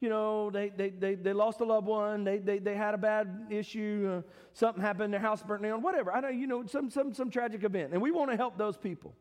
you 0.00 0.08
know, 0.08 0.50
they, 0.50 0.68
they, 0.68 0.90
they, 0.90 1.14
they 1.14 1.32
lost 1.32 1.60
a 1.60 1.64
loved 1.64 1.86
one, 1.86 2.24
they, 2.24 2.38
they, 2.38 2.58
they 2.58 2.74
had 2.74 2.94
a 2.94 2.98
bad 2.98 3.46
issue, 3.50 4.18
uh, 4.18 4.30
something 4.52 4.82
happened, 4.82 5.12
their 5.12 5.20
house 5.20 5.42
burnt 5.42 5.62
down, 5.62 5.80
whatever. 5.80 6.12
I 6.12 6.20
know, 6.20 6.28
you 6.28 6.46
know, 6.46 6.66
some, 6.66 6.90
some, 6.90 7.14
some 7.14 7.30
tragic 7.30 7.64
event. 7.64 7.92
And 7.92 8.02
we 8.02 8.10
want 8.10 8.30
to 8.30 8.36
help 8.36 8.58
those 8.58 8.76
people. 8.76 9.14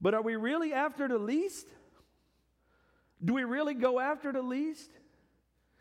But 0.00 0.14
are 0.14 0.22
we 0.22 0.36
really 0.36 0.72
after 0.72 1.06
the 1.06 1.18
least? 1.18 1.68
Do 3.24 3.34
we 3.34 3.44
really 3.44 3.74
go 3.74 4.00
after 4.00 4.32
the 4.32 4.42
least? 4.42 4.90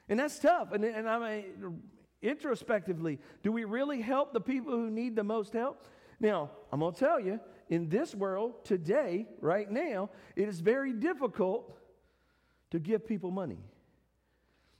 And 0.09 0.19
that's 0.19 0.39
tough. 0.39 0.71
And, 0.71 0.83
and 0.83 1.09
I 1.09 1.19
mean, 1.19 1.81
introspectively, 2.21 3.19
do 3.43 3.51
we 3.51 3.63
really 3.63 4.01
help 4.01 4.33
the 4.33 4.41
people 4.41 4.73
who 4.73 4.89
need 4.89 5.15
the 5.15 5.23
most 5.23 5.53
help? 5.53 5.83
Now, 6.19 6.51
I'm 6.71 6.79
going 6.79 6.93
to 6.93 6.99
tell 6.99 7.19
you, 7.19 7.39
in 7.69 7.89
this 7.89 8.15
world 8.15 8.63
today, 8.63 9.27
right 9.41 9.69
now, 9.69 10.09
it 10.35 10.47
is 10.47 10.59
very 10.61 10.93
difficult 10.93 11.77
to 12.71 12.79
give 12.79 13.05
people 13.05 13.31
money. 13.31 13.59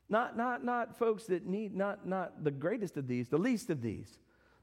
Not, 0.09 0.37
not, 0.37 0.63
not 0.63 0.97
folks 0.97 1.25
that 1.25 1.45
need, 1.45 1.75
not, 1.75 2.07
not 2.07 2.43
the 2.43 2.51
greatest 2.51 2.97
of 2.97 3.07
these, 3.07 3.27
the 3.27 3.37
least 3.37 3.69
of 3.69 3.81
these. 3.81 4.19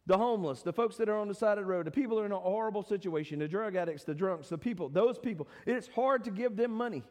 The 0.07 0.19
homeless, 0.19 0.63
the 0.63 0.73
folks 0.73 0.97
that 0.97 1.09
are 1.09 1.19
on 1.19 1.29
the 1.29 1.35
side 1.35 1.57
of 1.57 1.65
the 1.65 1.71
road, 1.71 1.87
the 1.87 1.91
people 1.91 2.17
that 2.17 2.25
are 2.25 2.27
in 2.27 2.33
a 2.33 2.39
horrible 2.39 2.83
situation, 2.83 3.39
the 3.39 3.49
drug 3.49 3.75
addicts, 3.75 4.05
the 4.05 4.15
drunks, 4.15 4.49
the 4.49 4.59
people, 4.59 4.89
those 4.91 5.19
people. 5.19 5.49
It's 5.67 5.89
hard 5.89 6.25
to 6.25 6.31
give 6.31 6.57
them 6.57 6.73
money. 6.73 7.03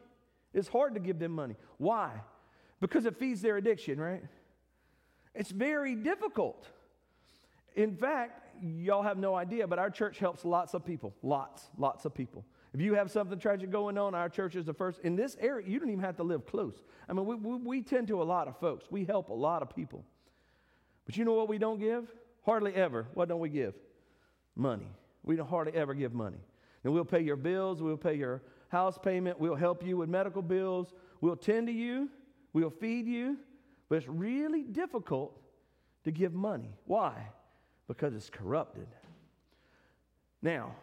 It's 0.52 0.68
hard 0.68 0.94
to 0.94 1.00
give 1.00 1.18
them 1.18 1.32
money. 1.32 1.56
Why? 1.78 2.12
Because 2.80 3.04
it 3.04 3.16
feeds 3.16 3.42
their 3.42 3.56
addiction, 3.56 4.00
right? 4.00 4.22
It's 5.34 5.50
very 5.50 5.96
difficult. 5.96 6.68
In 7.74 7.96
fact, 7.96 8.54
y'all 8.62 9.02
have 9.02 9.18
no 9.18 9.34
idea, 9.34 9.66
but 9.66 9.80
our 9.80 9.90
church 9.90 10.18
helps 10.18 10.44
lots 10.44 10.74
of 10.74 10.84
people. 10.84 11.12
Lots, 11.22 11.68
lots 11.76 12.04
of 12.04 12.14
people. 12.14 12.44
If 12.74 12.80
you 12.80 12.94
have 12.94 13.08
something 13.08 13.38
tragic 13.38 13.70
going 13.70 13.96
on, 13.96 14.16
our 14.16 14.28
church 14.28 14.56
is 14.56 14.64
the 14.64 14.74
first. 14.74 14.98
In 15.00 15.14
this 15.14 15.36
area, 15.38 15.64
you 15.66 15.78
don't 15.78 15.90
even 15.90 16.02
have 16.02 16.16
to 16.16 16.24
live 16.24 16.44
close. 16.44 16.82
I 17.08 17.12
mean, 17.12 17.24
we, 17.24 17.36
we, 17.36 17.56
we 17.56 17.82
tend 17.82 18.08
to 18.08 18.20
a 18.20 18.24
lot 18.24 18.48
of 18.48 18.58
folks, 18.58 18.86
we 18.90 19.04
help 19.04 19.28
a 19.28 19.34
lot 19.34 19.62
of 19.62 19.74
people. 19.74 20.04
But 21.06 21.16
you 21.16 21.24
know 21.24 21.34
what 21.34 21.48
we 21.48 21.56
don't 21.56 21.78
give? 21.78 22.12
Hardly 22.44 22.74
ever. 22.74 23.06
What 23.14 23.28
don't 23.28 23.38
we 23.38 23.48
give? 23.48 23.74
Money. 24.56 24.88
We 25.22 25.36
don't 25.36 25.48
hardly 25.48 25.72
ever 25.74 25.94
give 25.94 26.12
money. 26.12 26.38
And 26.82 26.92
we'll 26.92 27.04
pay 27.04 27.20
your 27.20 27.36
bills, 27.36 27.80
we'll 27.80 27.96
pay 27.96 28.14
your 28.14 28.42
house 28.68 28.98
payment, 28.98 29.38
we'll 29.38 29.54
help 29.54 29.86
you 29.86 29.96
with 29.96 30.08
medical 30.08 30.42
bills, 30.42 30.92
we'll 31.20 31.36
tend 31.36 31.68
to 31.68 31.72
you, 31.72 32.10
we'll 32.52 32.70
feed 32.70 33.06
you, 33.06 33.38
but 33.88 33.96
it's 33.96 34.08
really 34.08 34.64
difficult 34.64 35.40
to 36.02 36.10
give 36.10 36.34
money. 36.34 36.74
Why? 36.86 37.28
Because 37.86 38.14
it's 38.14 38.30
corrupted. 38.30 38.88
Now, 40.42 40.74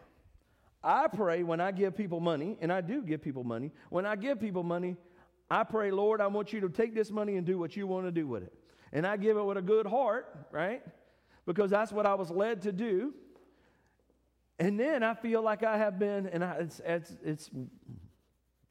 I 0.84 1.06
pray 1.08 1.42
when 1.42 1.60
I 1.60 1.70
give 1.70 1.96
people 1.96 2.20
money, 2.20 2.56
and 2.60 2.72
I 2.72 2.80
do 2.80 3.02
give 3.02 3.22
people 3.22 3.44
money, 3.44 3.70
when 3.90 4.04
I 4.04 4.16
give 4.16 4.40
people 4.40 4.62
money, 4.62 4.96
I 5.50 5.64
pray, 5.64 5.90
Lord, 5.90 6.20
I 6.20 6.26
want 6.28 6.52
you 6.52 6.60
to 6.60 6.68
take 6.68 6.94
this 6.94 7.10
money 7.10 7.36
and 7.36 7.46
do 7.46 7.58
what 7.58 7.76
you 7.76 7.86
want 7.86 8.06
to 8.06 8.10
do 8.10 8.26
with 8.26 8.42
it. 8.42 8.52
And 8.92 9.06
I 9.06 9.16
give 9.16 9.36
it 9.36 9.42
with 9.42 9.58
a 9.58 9.62
good 9.62 9.86
heart, 9.86 10.46
right? 10.50 10.82
Because 11.46 11.70
that's 11.70 11.92
what 11.92 12.06
I 12.06 12.14
was 12.14 12.30
led 12.30 12.62
to 12.62 12.72
do. 12.72 13.14
And 14.58 14.78
then 14.78 15.02
I 15.02 15.14
feel 15.14 15.42
like 15.42 15.62
I 15.62 15.76
have 15.76 15.98
been, 15.98 16.26
and 16.26 16.42
I, 16.42 16.52
it's, 16.60 16.80
it's, 16.84 17.16
it's 17.24 17.50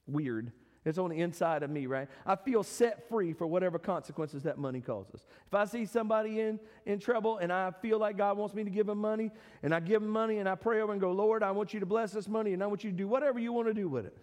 weird. 0.07 0.51
It's 0.83 0.97
on 0.97 1.11
the 1.11 1.21
inside 1.21 1.61
of 1.61 1.69
me, 1.69 1.85
right? 1.85 2.07
I 2.25 2.35
feel 2.35 2.63
set 2.63 3.07
free 3.07 3.33
for 3.33 3.45
whatever 3.45 3.77
consequences 3.77 4.43
that 4.43 4.57
money 4.57 4.81
causes. 4.81 5.27
If 5.45 5.53
I 5.53 5.65
see 5.65 5.85
somebody 5.85 6.39
in, 6.39 6.59
in 6.88 7.00
trouble 7.00 7.38
and 7.38 7.53
I 7.53 7.69
feel 7.83 8.00
like 8.00 8.17
God 8.17 8.35
wants 8.35 8.55
me 8.55 8.63
to 8.63 8.69
give 8.71 8.88
them 8.88 8.97
money, 8.97 9.29
and 9.61 9.75
I 9.75 9.79
give 9.79 10.01
them 10.01 10.09
money 10.09 10.39
and 10.39 10.50
I 10.50 10.55
pray 10.55 10.81
over 10.81 10.91
and 10.91 11.00
go, 11.00 11.11
Lord, 11.11 11.43
I 11.43 11.51
want 11.51 11.73
you 11.75 11.79
to 11.81 11.85
bless 11.85 12.13
this 12.13 12.27
money 12.27 12.53
and 12.53 12.63
I 12.63 12.67
want 12.67 12.83
you 12.83 12.89
to 12.89 12.97
do 12.97 13.07
whatever 13.07 13.38
you 13.38 13.53
want 13.53 13.67
to 13.67 13.75
do 13.75 13.88
with 13.88 14.07
it. 14.07 14.17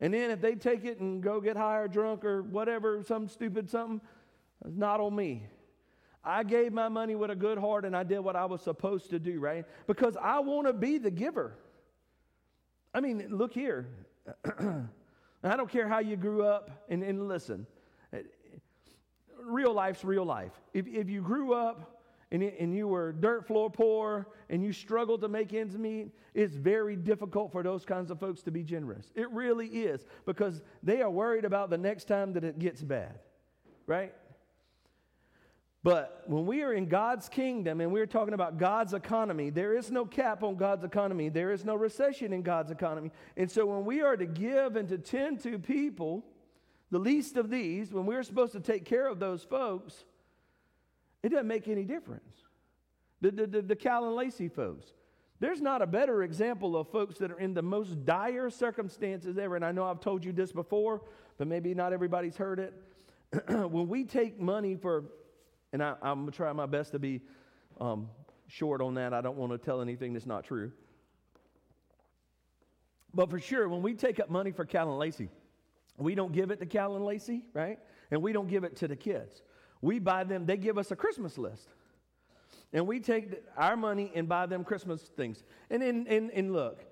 And 0.00 0.14
then 0.14 0.30
if 0.30 0.40
they 0.40 0.54
take 0.54 0.86
it 0.86 0.98
and 1.00 1.22
go 1.22 1.42
get 1.42 1.58
high 1.58 1.76
or 1.76 1.88
drunk 1.88 2.24
or 2.24 2.42
whatever, 2.42 3.02
some 3.02 3.28
stupid 3.28 3.68
something, 3.68 4.00
it's 4.64 4.76
not 4.76 4.98
on 4.98 5.14
me. 5.14 5.46
I 6.24 6.42
gave 6.42 6.72
my 6.72 6.88
money 6.88 7.16
with 7.16 7.30
a 7.30 7.36
good 7.36 7.58
heart 7.58 7.84
and 7.84 7.94
I 7.94 8.02
did 8.02 8.20
what 8.20 8.34
I 8.34 8.46
was 8.46 8.62
supposed 8.62 9.10
to 9.10 9.18
do, 9.18 9.40
right? 9.40 9.66
Because 9.86 10.16
I 10.20 10.40
want 10.40 10.68
to 10.68 10.72
be 10.72 10.96
the 10.96 11.10
giver. 11.10 11.52
I 12.94 13.00
mean, 13.00 13.26
look 13.28 13.52
here. 13.52 13.88
I 15.42 15.56
don't 15.56 15.70
care 15.70 15.88
how 15.88 16.00
you 16.00 16.16
grew 16.16 16.44
up, 16.44 16.70
and, 16.88 17.02
and 17.02 17.26
listen, 17.28 17.66
eh, 18.12 18.22
real 19.42 19.72
life's 19.72 20.04
real 20.04 20.24
life. 20.24 20.52
If, 20.74 20.86
if 20.86 21.08
you 21.08 21.22
grew 21.22 21.54
up 21.54 22.02
and, 22.30 22.42
and 22.42 22.74
you 22.74 22.86
were 22.86 23.12
dirt 23.12 23.46
floor 23.46 23.70
poor 23.70 24.28
and 24.50 24.62
you 24.62 24.72
struggled 24.72 25.22
to 25.22 25.28
make 25.28 25.54
ends 25.54 25.76
meet, 25.76 26.10
it's 26.34 26.54
very 26.54 26.94
difficult 26.94 27.52
for 27.52 27.62
those 27.62 27.84
kinds 27.84 28.10
of 28.10 28.20
folks 28.20 28.42
to 28.42 28.50
be 28.50 28.62
generous. 28.62 29.10
It 29.14 29.30
really 29.30 29.66
is 29.66 30.04
because 30.26 30.62
they 30.82 31.00
are 31.00 31.10
worried 31.10 31.44
about 31.44 31.70
the 31.70 31.78
next 31.78 32.04
time 32.04 32.34
that 32.34 32.44
it 32.44 32.58
gets 32.58 32.82
bad, 32.82 33.18
right? 33.86 34.14
But 35.82 36.24
when 36.26 36.44
we 36.44 36.62
are 36.62 36.74
in 36.74 36.86
God's 36.86 37.28
kingdom 37.28 37.80
and 37.80 37.90
we're 37.90 38.06
talking 38.06 38.34
about 38.34 38.58
God's 38.58 38.92
economy, 38.92 39.48
there 39.48 39.74
is 39.74 39.90
no 39.90 40.04
cap 40.04 40.42
on 40.42 40.56
God's 40.56 40.84
economy. 40.84 41.30
There 41.30 41.52
is 41.52 41.64
no 41.64 41.74
recession 41.74 42.34
in 42.34 42.42
God's 42.42 42.70
economy. 42.70 43.12
And 43.36 43.50
so 43.50 43.64
when 43.64 43.86
we 43.86 44.02
are 44.02 44.16
to 44.16 44.26
give 44.26 44.76
and 44.76 44.88
to 44.90 44.98
tend 44.98 45.40
to 45.44 45.58
people, 45.58 46.22
the 46.90 46.98
least 46.98 47.36
of 47.36 47.48
these, 47.48 47.92
when 47.92 48.04
we're 48.04 48.22
supposed 48.22 48.52
to 48.52 48.60
take 48.60 48.84
care 48.84 49.06
of 49.06 49.18
those 49.18 49.42
folks, 49.42 50.04
it 51.22 51.30
doesn't 51.30 51.46
make 51.46 51.66
any 51.66 51.84
difference. 51.84 52.44
The, 53.22 53.30
the, 53.30 53.46
the, 53.46 53.62
the 53.62 53.76
Cal 53.76 54.04
and 54.04 54.14
Lacey 54.14 54.48
folks, 54.48 54.92
there's 55.38 55.62
not 55.62 55.80
a 55.80 55.86
better 55.86 56.22
example 56.22 56.76
of 56.76 56.88
folks 56.90 57.16
that 57.18 57.30
are 57.30 57.38
in 57.38 57.54
the 57.54 57.62
most 57.62 58.04
dire 58.04 58.50
circumstances 58.50 59.38
ever. 59.38 59.56
And 59.56 59.64
I 59.64 59.72
know 59.72 59.84
I've 59.84 60.00
told 60.00 60.26
you 60.26 60.32
this 60.32 60.52
before, 60.52 61.00
but 61.38 61.46
maybe 61.46 61.72
not 61.72 61.94
everybody's 61.94 62.36
heard 62.36 62.58
it. 62.58 62.74
when 63.48 63.88
we 63.88 64.04
take 64.04 64.38
money 64.38 64.74
for 64.74 65.04
and 65.72 65.82
I, 65.82 65.94
am 66.02 66.20
going 66.20 66.26
to 66.26 66.36
try 66.36 66.52
my 66.52 66.66
best 66.66 66.92
to 66.92 66.98
be 66.98 67.20
um, 67.80 68.08
short 68.48 68.80
on 68.80 68.94
that. 68.94 69.14
I 69.14 69.20
don't 69.20 69.36
want 69.36 69.52
to 69.52 69.58
tell 69.58 69.80
anything 69.80 70.12
that's 70.12 70.26
not 70.26 70.44
true. 70.44 70.72
But 73.14 73.30
for 73.30 73.38
sure, 73.38 73.68
when 73.68 73.82
we 73.82 73.94
take 73.94 74.20
up 74.20 74.30
money 74.30 74.52
for 74.52 74.64
Cal 74.64 74.88
and 74.88 74.98
Lacey, 74.98 75.28
we 75.96 76.14
don't 76.14 76.32
give 76.32 76.50
it 76.50 76.60
to 76.60 76.66
Cal 76.66 76.96
and 76.96 77.04
Lacey, 77.04 77.42
right? 77.52 77.78
And 78.10 78.22
we 78.22 78.32
don't 78.32 78.48
give 78.48 78.64
it 78.64 78.76
to 78.76 78.88
the 78.88 78.96
kids. 78.96 79.42
We 79.82 79.98
buy 79.98 80.24
them, 80.24 80.46
they 80.46 80.56
give 80.56 80.78
us 80.78 80.90
a 80.90 80.96
Christmas 80.96 81.38
list. 81.38 81.68
And 82.72 82.86
we 82.86 83.00
take 83.00 83.42
our 83.56 83.76
money 83.76 84.12
and 84.14 84.28
buy 84.28 84.46
them 84.46 84.62
Christmas 84.62 85.02
things. 85.16 85.42
And, 85.70 85.82
in, 85.82 86.06
and, 86.06 86.30
and 86.30 86.52
look, 86.52 86.84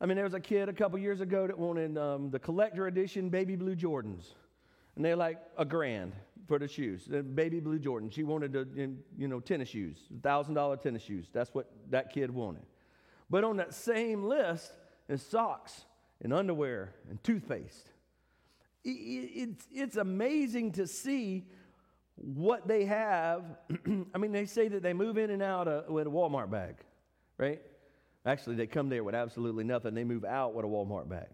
I 0.00 0.06
mean, 0.06 0.14
there 0.14 0.24
was 0.24 0.34
a 0.34 0.40
kid 0.40 0.68
a 0.68 0.72
couple 0.72 0.98
years 0.98 1.20
ago 1.20 1.46
that 1.46 1.58
wanted 1.58 1.98
um, 1.98 2.30
the 2.30 2.38
collector 2.38 2.86
edition 2.86 3.28
baby 3.28 3.56
blue 3.56 3.74
Jordans. 3.74 4.34
And 4.94 5.04
they're 5.04 5.16
like 5.16 5.38
a 5.58 5.64
grand 5.64 6.12
for 6.46 6.58
the 6.58 6.68
shoes. 6.68 7.04
The 7.06 7.22
baby 7.22 7.60
blue 7.60 7.78
Jordan. 7.78 8.10
She 8.10 8.22
wanted 8.22 8.52
the, 8.52 8.92
you 9.16 9.28
know, 9.28 9.40
tennis 9.40 9.68
shoes, 9.68 9.98
$1,000 10.20 10.80
tennis 10.80 11.02
shoes. 11.02 11.28
That's 11.32 11.52
what 11.52 11.70
that 11.90 12.12
kid 12.12 12.30
wanted. 12.30 12.62
But 13.28 13.44
on 13.44 13.56
that 13.56 13.74
same 13.74 14.24
list 14.24 14.72
is 15.08 15.22
socks 15.22 15.84
and 16.22 16.32
underwear 16.32 16.94
and 17.10 17.22
toothpaste. 17.22 17.90
It's, 18.84 19.66
it's 19.72 19.96
amazing 19.96 20.72
to 20.72 20.86
see 20.86 21.44
what 22.14 22.68
they 22.68 22.84
have. 22.84 23.44
I 24.14 24.18
mean, 24.18 24.32
they 24.32 24.46
say 24.46 24.68
that 24.68 24.82
they 24.82 24.92
move 24.92 25.18
in 25.18 25.30
and 25.30 25.42
out 25.42 25.66
uh, 25.66 25.82
with 25.88 26.06
a 26.06 26.10
Walmart 26.10 26.50
bag, 26.50 26.76
right? 27.36 27.60
Actually, 28.24 28.56
they 28.56 28.66
come 28.66 28.88
there 28.88 29.04
with 29.04 29.14
absolutely 29.14 29.64
nothing. 29.64 29.94
They 29.94 30.04
move 30.04 30.24
out 30.24 30.54
with 30.54 30.64
a 30.64 30.68
Walmart 30.68 31.08
bag. 31.08 31.28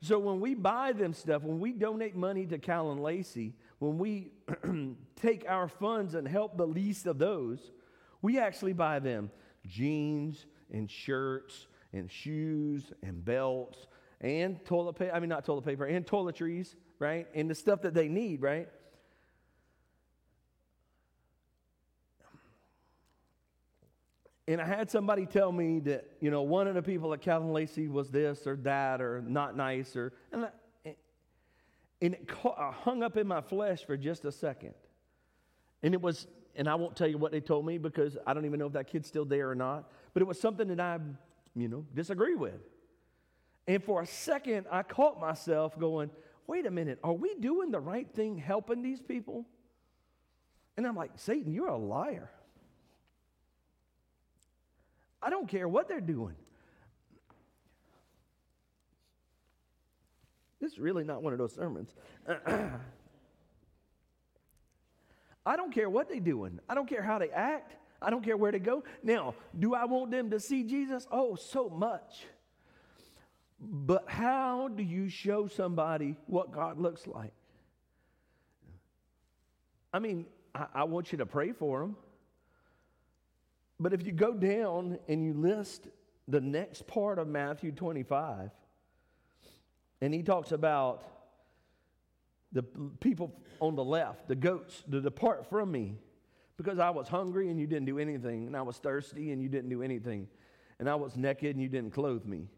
So 0.00 0.18
when 0.18 0.40
we 0.40 0.54
buy 0.54 0.92
them 0.92 1.12
stuff, 1.14 1.42
when 1.42 1.60
we 1.60 1.72
donate 1.72 2.14
money 2.14 2.46
to 2.46 2.58
Cal 2.58 2.92
and 2.92 3.02
Lacey, 3.02 3.54
when 3.78 3.98
we 3.98 4.32
take 5.16 5.44
our 5.48 5.68
funds 5.68 6.14
and 6.14 6.26
help 6.26 6.56
the 6.56 6.66
least 6.66 7.06
of 7.06 7.18
those, 7.18 7.72
we 8.22 8.38
actually 8.38 8.72
buy 8.72 8.98
them 8.98 9.30
jeans 9.66 10.46
and 10.72 10.90
shirts 10.90 11.66
and 11.92 12.10
shoes 12.10 12.92
and 13.02 13.24
belts 13.24 13.86
and 14.20 14.64
toilet 14.64 14.94
paper. 14.94 15.14
I 15.14 15.20
mean, 15.20 15.28
not 15.28 15.44
toilet 15.44 15.64
paper, 15.64 15.84
and 15.84 16.06
toiletries, 16.06 16.74
right? 16.98 17.26
And 17.34 17.50
the 17.50 17.54
stuff 17.54 17.82
that 17.82 17.94
they 17.94 18.08
need, 18.08 18.42
right? 18.42 18.68
And 24.46 24.60
I 24.60 24.66
had 24.66 24.90
somebody 24.90 25.24
tell 25.24 25.50
me 25.52 25.80
that, 25.80 26.06
you 26.20 26.30
know, 26.30 26.42
one 26.42 26.66
of 26.66 26.74
the 26.74 26.82
people 26.82 27.14
at 27.14 27.22
Cal 27.22 27.40
and 27.40 27.52
Lacey 27.52 27.88
was 27.88 28.10
this 28.10 28.46
or 28.46 28.56
that 28.56 29.00
or 29.00 29.22
not 29.22 29.56
nice 29.56 29.96
or, 29.96 30.12
and, 30.32 30.48
and 32.04 32.12
it 32.12 32.28
caught, 32.28 32.58
I 32.58 32.70
hung 32.70 33.02
up 33.02 33.16
in 33.16 33.26
my 33.26 33.40
flesh 33.40 33.82
for 33.86 33.96
just 33.96 34.26
a 34.26 34.32
second. 34.32 34.74
And 35.82 35.94
it 35.94 36.02
was, 36.02 36.26
and 36.54 36.68
I 36.68 36.74
won't 36.74 36.96
tell 36.96 37.08
you 37.08 37.16
what 37.16 37.32
they 37.32 37.40
told 37.40 37.64
me 37.64 37.78
because 37.78 38.18
I 38.26 38.34
don't 38.34 38.44
even 38.44 38.58
know 38.58 38.66
if 38.66 38.74
that 38.74 38.88
kid's 38.88 39.08
still 39.08 39.24
there 39.24 39.50
or 39.50 39.54
not, 39.54 39.90
but 40.12 40.20
it 40.20 40.26
was 40.26 40.38
something 40.38 40.68
that 40.68 40.80
I, 40.80 40.98
you 41.56 41.66
know, 41.66 41.86
disagree 41.94 42.34
with. 42.34 42.60
And 43.66 43.82
for 43.82 44.02
a 44.02 44.06
second, 44.06 44.66
I 44.70 44.82
caught 44.82 45.18
myself 45.18 45.78
going, 45.78 46.10
wait 46.46 46.66
a 46.66 46.70
minute, 46.70 46.98
are 47.02 47.14
we 47.14 47.36
doing 47.36 47.70
the 47.70 47.80
right 47.80 48.06
thing 48.12 48.36
helping 48.36 48.82
these 48.82 49.00
people? 49.00 49.46
And 50.76 50.86
I'm 50.86 50.96
like, 50.96 51.12
Satan, 51.16 51.54
you're 51.54 51.68
a 51.68 51.78
liar. 51.78 52.30
I 55.22 55.30
don't 55.30 55.48
care 55.48 55.66
what 55.66 55.88
they're 55.88 56.02
doing. 56.02 56.34
This 60.64 60.72
is 60.72 60.78
really 60.78 61.04
not 61.04 61.22
one 61.22 61.34
of 61.34 61.38
those 61.38 61.54
sermons. 61.54 61.94
I 65.46 65.56
don't 65.56 65.74
care 65.74 65.90
what 65.90 66.08
they're 66.08 66.20
doing. 66.20 66.58
I 66.70 66.74
don't 66.74 66.88
care 66.88 67.02
how 67.02 67.18
they 67.18 67.28
act. 67.28 67.76
I 68.00 68.08
don't 68.08 68.24
care 68.24 68.38
where 68.38 68.50
they 68.50 68.60
go. 68.60 68.82
Now, 69.02 69.34
do 69.58 69.74
I 69.74 69.84
want 69.84 70.10
them 70.10 70.30
to 70.30 70.40
see 70.40 70.64
Jesus? 70.64 71.06
Oh, 71.12 71.34
so 71.34 71.68
much. 71.68 72.24
But 73.60 74.08
how 74.08 74.68
do 74.68 74.82
you 74.82 75.10
show 75.10 75.48
somebody 75.48 76.16
what 76.28 76.50
God 76.50 76.78
looks 76.78 77.06
like? 77.06 77.34
I 79.92 79.98
mean, 79.98 80.24
I, 80.54 80.64
I 80.76 80.84
want 80.84 81.12
you 81.12 81.18
to 81.18 81.26
pray 81.26 81.52
for 81.52 81.80
them. 81.80 81.94
But 83.78 83.92
if 83.92 84.06
you 84.06 84.12
go 84.12 84.32
down 84.32 84.98
and 85.08 85.22
you 85.22 85.34
list 85.34 85.88
the 86.26 86.40
next 86.40 86.86
part 86.86 87.18
of 87.18 87.28
Matthew 87.28 87.70
25, 87.70 88.50
and 90.04 90.12
he 90.12 90.22
talks 90.22 90.52
about 90.52 91.02
the 92.52 92.62
people 93.00 93.32
on 93.58 93.74
the 93.74 93.82
left, 93.82 94.28
the 94.28 94.34
goats, 94.34 94.84
to 94.90 95.00
depart 95.00 95.48
from 95.48 95.72
me 95.72 95.96
because 96.58 96.78
I 96.78 96.90
was 96.90 97.08
hungry 97.08 97.48
and 97.48 97.58
you 97.58 97.66
didn't 97.66 97.86
do 97.86 97.98
anything, 97.98 98.46
and 98.46 98.54
I 98.54 98.60
was 98.60 98.76
thirsty 98.76 99.32
and 99.32 99.40
you 99.40 99.48
didn't 99.48 99.70
do 99.70 99.82
anything, 99.82 100.28
and 100.78 100.90
I 100.90 100.94
was 100.94 101.16
naked 101.16 101.56
and 101.56 101.62
you 101.62 101.70
didn't 101.70 101.92
clothe 101.92 102.26
me, 102.26 102.50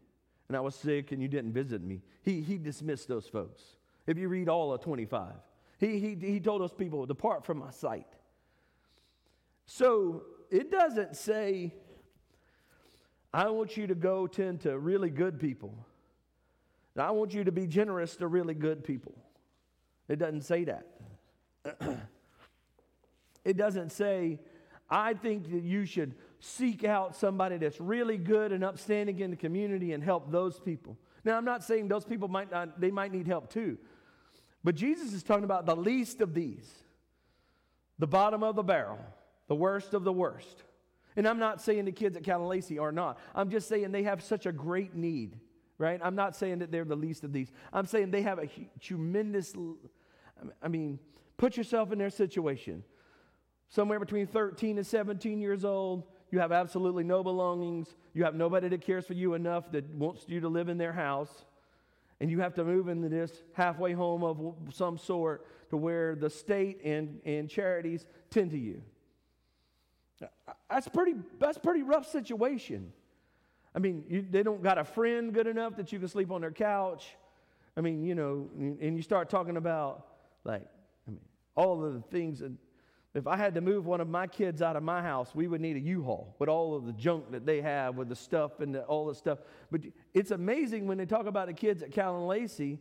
and 0.49 0.57
I 0.57 0.59
was 0.59 0.75
sick 0.75 1.13
and 1.13 1.21
you 1.21 1.29
didn't 1.29 1.53
visit 1.53 1.81
me. 1.81 2.01
He, 2.21 2.41
he 2.41 2.57
dismissed 2.57 3.07
those 3.07 3.27
folks. 3.27 3.63
If 4.07 4.17
you 4.17 4.27
read 4.27 4.49
all 4.49 4.73
of 4.73 4.81
25, 4.81 5.31
he, 5.79 5.99
he, 5.99 6.17
he 6.19 6.41
told 6.41 6.59
those 6.59 6.73
people, 6.73 7.05
Depart 7.05 7.45
from 7.45 7.59
my 7.59 7.71
sight. 7.71 8.07
So 9.65 10.23
it 10.51 10.69
doesn't 10.69 11.15
say, 11.15 11.73
I 13.33 13.49
want 13.51 13.77
you 13.77 13.87
to 13.87 13.95
go 13.95 14.27
tend 14.27 14.59
to 14.61 14.77
really 14.77 15.09
good 15.09 15.39
people. 15.39 15.73
I 16.99 17.11
want 17.11 17.33
you 17.33 17.43
to 17.43 17.51
be 17.51 17.67
generous 17.67 18.15
to 18.17 18.27
really 18.27 18.53
good 18.53 18.83
people. 18.83 19.15
It 20.07 20.17
doesn't 20.17 20.43
say 20.43 20.65
that. 20.65 20.87
it 23.45 23.57
doesn't 23.57 23.91
say, 23.91 24.39
I 24.89 25.13
think 25.13 25.51
that 25.51 25.63
you 25.63 25.85
should 25.85 26.15
seek 26.39 26.83
out 26.83 27.15
somebody 27.15 27.57
that's 27.57 27.81
really 27.81 28.17
good 28.17 28.51
and 28.51 28.63
upstanding 28.63 29.19
in 29.19 29.31
the 29.31 29.37
community 29.37 29.93
and 29.93 30.03
help 30.03 30.31
those 30.31 30.59
people. 30.59 30.97
Now, 31.23 31.37
I'm 31.37 31.45
not 31.45 31.63
saying 31.63 31.87
those 31.87 32.05
people 32.05 32.27
might 32.27 32.51
not, 32.51 32.79
they 32.79 32.91
might 32.91 33.11
need 33.11 33.27
help 33.27 33.51
too. 33.51 33.77
But 34.63 34.75
Jesus 34.75 35.13
is 35.13 35.23
talking 35.23 35.43
about 35.43 35.65
the 35.65 35.75
least 35.75 36.21
of 36.21 36.33
these, 36.33 36.71
the 37.99 38.07
bottom 38.07 38.43
of 38.43 38.55
the 38.55 38.63
barrel 38.63 38.99
the 39.47 39.55
worst 39.55 39.93
of 39.93 40.03
the 40.03 40.13
worst. 40.13 40.63
And 41.15 41.27
I'm 41.27 41.39
not 41.39 41.61
saying 41.61 41.85
the 41.85 41.91
kids 41.91 42.15
at 42.15 42.23
Cal 42.23 42.51
are 42.51 42.91
not. 42.91 43.17
I'm 43.33 43.49
just 43.49 43.67
saying 43.67 43.91
they 43.91 44.03
have 44.03 44.21
such 44.21 44.45
a 44.45 44.51
great 44.51 44.93
need, 44.93 45.39
right? 45.77 45.99
I'm 46.03 46.15
not 46.15 46.35
saying 46.35 46.59
that 46.59 46.71
they're 46.71 46.85
the 46.85 46.95
least 46.95 47.23
of 47.23 47.31
these. 47.31 47.51
I'm 47.71 47.85
saying 47.85 48.11
they 48.11 48.23
have 48.23 48.39
a 48.39 48.47
tremendous, 48.79 49.53
I 50.61 50.67
mean, 50.67 50.99
put 51.37 51.57
yourself 51.57 51.91
in 51.91 51.99
their 51.99 52.09
situation. 52.09 52.83
Somewhere 53.69 53.99
between 53.99 54.27
13 54.27 54.77
and 54.77 54.87
17 54.87 55.41
years 55.41 55.65
old, 55.65 56.03
you 56.31 56.39
have 56.39 56.51
absolutely 56.51 57.03
no 57.03 57.23
belongings. 57.23 57.95
You 58.13 58.23
have 58.23 58.35
nobody 58.35 58.69
that 58.69 58.81
cares 58.81 59.05
for 59.05 59.13
you 59.13 59.33
enough 59.33 59.71
that 59.71 59.89
wants 59.89 60.25
you 60.27 60.39
to 60.41 60.49
live 60.49 60.69
in 60.69 60.77
their 60.77 60.93
house. 60.93 61.45
And 62.19 62.31
you 62.31 62.39
have 62.39 62.55
to 62.55 62.63
move 62.63 62.87
into 62.87 63.09
this 63.09 63.43
halfway 63.53 63.93
home 63.93 64.23
of 64.23 64.55
some 64.73 64.97
sort 64.97 65.45
to 65.69 65.77
where 65.77 66.15
the 66.15 66.29
state 66.29 66.81
and, 66.83 67.19
and 67.25 67.49
charities 67.49 68.05
tend 68.29 68.51
to 68.51 68.57
you. 68.57 68.81
That's 70.69 70.87
pretty, 70.87 71.13
that's 71.39 71.57
pretty 71.57 71.83
rough 71.83 72.09
situation. 72.09 72.91
I 73.77 73.79
mean, 73.79 74.03
you, 74.09 74.25
they 74.27 74.41
don't 74.41 74.63
got 74.63 74.79
a 74.79 74.83
friend 74.83 75.31
good 75.31 75.45
enough 75.45 75.75
that 75.75 75.91
you 75.91 75.99
can 75.99 76.07
sleep 76.07 76.31
on 76.31 76.41
their 76.41 76.51
couch. 76.51 77.15
I 77.77 77.81
mean, 77.81 78.03
you 78.03 78.15
know, 78.15 78.49
and 78.57 78.97
you 78.97 79.03
start 79.03 79.29
talking 79.29 79.55
about 79.55 80.07
like, 80.43 80.63
I 81.07 81.11
mean, 81.11 81.19
all 81.53 81.85
of 81.85 81.93
the 81.93 82.01
things. 82.09 82.41
And 82.41 82.57
if 83.13 83.27
I 83.27 83.37
had 83.37 83.53
to 83.53 83.61
move 83.61 83.85
one 83.85 84.01
of 84.01 84.09
my 84.09 84.25
kids 84.25 84.63
out 84.63 84.75
of 84.75 84.81
my 84.81 85.03
house, 85.03 85.35
we 85.35 85.47
would 85.47 85.61
need 85.61 85.75
a 85.75 85.79
U-Haul 85.79 86.35
with 86.39 86.49
all 86.49 86.75
of 86.75 86.87
the 86.87 86.93
junk 86.93 87.31
that 87.31 87.45
they 87.45 87.61
have 87.61 87.97
with 87.97 88.09
the 88.09 88.15
stuff 88.15 88.61
and 88.61 88.73
the, 88.73 88.81
all 88.85 89.05
the 89.05 89.13
stuff. 89.13 89.37
But 89.69 89.81
it's 90.15 90.31
amazing 90.31 90.87
when 90.87 90.97
they 90.97 91.05
talk 91.05 91.27
about 91.27 91.45
the 91.45 91.53
kids 91.53 91.83
at 91.83 91.91
Cal 91.91 92.17
and 92.17 92.27
Lacey. 92.27 92.79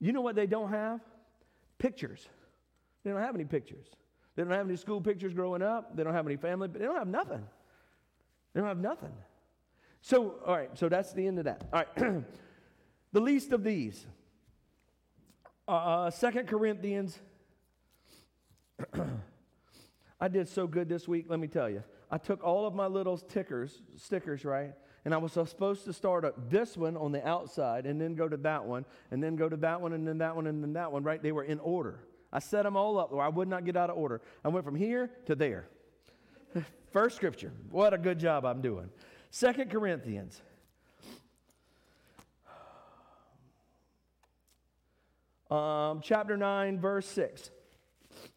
You 0.00 0.12
know 0.12 0.20
what 0.20 0.34
they 0.34 0.48
don't 0.48 0.70
have? 0.70 1.00
Pictures. 1.78 2.26
They 3.04 3.12
don't 3.12 3.20
have 3.20 3.36
any 3.36 3.44
pictures. 3.44 3.86
They 4.34 4.42
don't 4.42 4.50
have 4.50 4.66
any 4.66 4.76
school 4.76 5.00
pictures 5.00 5.32
growing 5.32 5.62
up. 5.62 5.96
They 5.96 6.02
don't 6.02 6.14
have 6.14 6.26
any 6.26 6.36
family, 6.36 6.66
but 6.66 6.80
they 6.80 6.86
don't 6.86 6.98
have 6.98 7.06
nothing. 7.06 7.46
They 8.52 8.60
don't 8.60 8.68
have 8.68 8.78
nothing. 8.78 9.12
So, 10.00 10.36
all 10.46 10.56
right, 10.56 10.70
so 10.74 10.88
that's 10.88 11.12
the 11.12 11.26
end 11.26 11.38
of 11.38 11.44
that. 11.44 11.68
All 11.72 11.82
right. 11.96 12.24
the 13.12 13.20
least 13.20 13.52
of 13.52 13.64
these. 13.64 14.06
Uh, 15.66 16.10
2 16.10 16.26
uh, 16.26 16.30
Corinthians. 16.44 17.18
I 20.20 20.28
did 20.28 20.48
so 20.48 20.66
good 20.66 20.88
this 20.88 21.06
week, 21.06 21.26
let 21.28 21.38
me 21.38 21.46
tell 21.46 21.68
you. 21.68 21.82
I 22.10 22.18
took 22.18 22.42
all 22.42 22.66
of 22.66 22.74
my 22.74 22.86
little 22.86 23.18
tickers, 23.18 23.82
stickers, 23.96 24.44
right? 24.44 24.72
And 25.04 25.14
I 25.14 25.18
was 25.18 25.32
supposed 25.32 25.84
to 25.84 25.92
start 25.92 26.24
up 26.24 26.50
this 26.50 26.76
one 26.76 26.96
on 26.96 27.12
the 27.12 27.26
outside 27.26 27.86
and 27.86 28.00
then 28.00 28.14
go 28.14 28.28
to 28.28 28.36
that 28.38 28.64
one 28.64 28.84
and 29.10 29.22
then 29.22 29.36
go 29.36 29.48
to 29.48 29.56
that 29.58 29.80
one 29.80 29.92
and 29.92 30.06
then 30.06 30.18
that 30.18 30.34
one 30.34 30.46
and 30.46 30.62
then 30.62 30.72
that 30.72 30.90
one, 30.90 31.02
right? 31.02 31.22
They 31.22 31.32
were 31.32 31.44
in 31.44 31.60
order. 31.60 32.00
I 32.32 32.40
set 32.40 32.64
them 32.64 32.76
all 32.76 32.98
up 32.98 33.12
where 33.12 33.24
I 33.24 33.28
would 33.28 33.48
not 33.48 33.64
get 33.64 33.76
out 33.76 33.90
of 33.90 33.96
order. 33.96 34.20
I 34.44 34.48
went 34.48 34.64
from 34.64 34.74
here 34.74 35.10
to 35.26 35.34
there. 35.34 35.68
First 36.92 37.16
scripture. 37.16 37.52
What 37.70 37.94
a 37.94 37.98
good 37.98 38.18
job 38.18 38.44
I'm 38.44 38.60
doing. 38.60 38.90
Second 39.30 39.70
Corinthians. 39.70 40.40
Um, 45.50 46.00
chapter 46.02 46.36
9, 46.36 46.78
verse 46.78 47.06
6. 47.06 47.50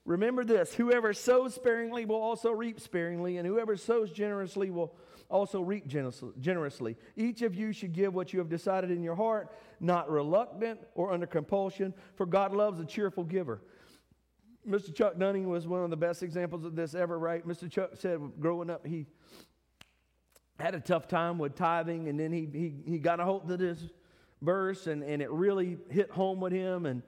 Remember 0.05 0.43
this 0.43 0.73
whoever 0.73 1.13
sows 1.13 1.53
sparingly 1.53 2.05
will 2.05 2.21
also 2.21 2.51
reap 2.51 2.79
sparingly, 2.79 3.37
and 3.37 3.47
whoever 3.47 3.75
sows 3.75 4.11
generously 4.11 4.69
will 4.69 4.95
also 5.29 5.61
reap 5.61 5.87
generously. 5.87 6.97
Each 7.15 7.41
of 7.41 7.55
you 7.55 7.71
should 7.71 7.93
give 7.93 8.13
what 8.13 8.33
you 8.33 8.39
have 8.39 8.49
decided 8.49 8.91
in 8.91 9.01
your 9.01 9.15
heart, 9.15 9.55
not 9.79 10.09
reluctant 10.09 10.79
or 10.95 11.11
under 11.11 11.25
compulsion, 11.25 11.93
for 12.15 12.25
God 12.25 12.53
loves 12.53 12.79
a 12.79 12.85
cheerful 12.85 13.23
giver. 13.23 13.61
Mr. 14.67 14.93
Chuck 14.93 15.17
Dunning 15.17 15.49
was 15.49 15.67
one 15.67 15.83
of 15.83 15.89
the 15.89 15.97
best 15.97 16.21
examples 16.21 16.65
of 16.65 16.75
this 16.75 16.93
ever, 16.93 17.17
right? 17.17 17.47
Mr. 17.47 17.69
Chuck 17.69 17.91
said 17.95 18.19
growing 18.39 18.69
up, 18.69 18.85
he 18.85 19.07
had 20.61 20.75
a 20.75 20.79
tough 20.79 21.07
time 21.07 21.37
with 21.37 21.55
tithing, 21.55 22.07
and 22.07 22.19
then 22.19 22.31
he, 22.31 22.47
he, 22.51 22.91
he 22.91 22.99
got 22.99 23.19
a 23.19 23.25
hold 23.25 23.49
of 23.51 23.59
this 23.59 23.79
verse, 24.41 24.87
and, 24.87 25.03
and 25.03 25.21
it 25.21 25.29
really 25.31 25.77
hit 25.89 26.11
home 26.11 26.39
with 26.39 26.53
him. 26.53 26.85
And, 26.85 27.01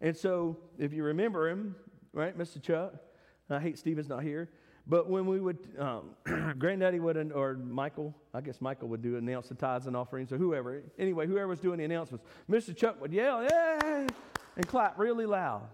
and 0.00 0.16
so, 0.16 0.56
if 0.78 0.92
you 0.92 1.04
remember 1.04 1.48
him, 1.48 1.74
right, 2.12 2.36
Mr. 2.36 2.62
Chuck, 2.62 2.94
I 3.48 3.58
hate 3.58 3.78
Stephen's 3.78 4.08
not 4.08 4.22
here, 4.22 4.48
But 4.86 5.10
when 5.10 5.26
we 5.26 5.40
would, 5.40 5.58
um, 5.78 6.10
Granddaddy 6.58 7.00
would, 7.00 7.32
or 7.32 7.54
Michael, 7.54 8.14
I 8.32 8.40
guess 8.40 8.60
Michael 8.60 8.88
would 8.88 9.02
do 9.02 9.16
announce 9.16 9.48
the 9.48 9.54
tithes 9.54 9.86
and 9.86 9.96
offerings, 9.96 10.32
or 10.32 10.38
whoever. 10.38 10.82
Anyway, 10.98 11.26
whoever 11.26 11.48
was 11.48 11.60
doing 11.60 11.78
the 11.78 11.84
announcements, 11.84 12.24
Mr. 12.48 12.76
Chuck 12.76 13.00
would 13.00 13.12
yell, 13.12 13.42
"Yeah!" 13.42 14.06
and 14.56 14.68
clap 14.68 14.98
really 14.98 15.26
loud. 15.26 15.68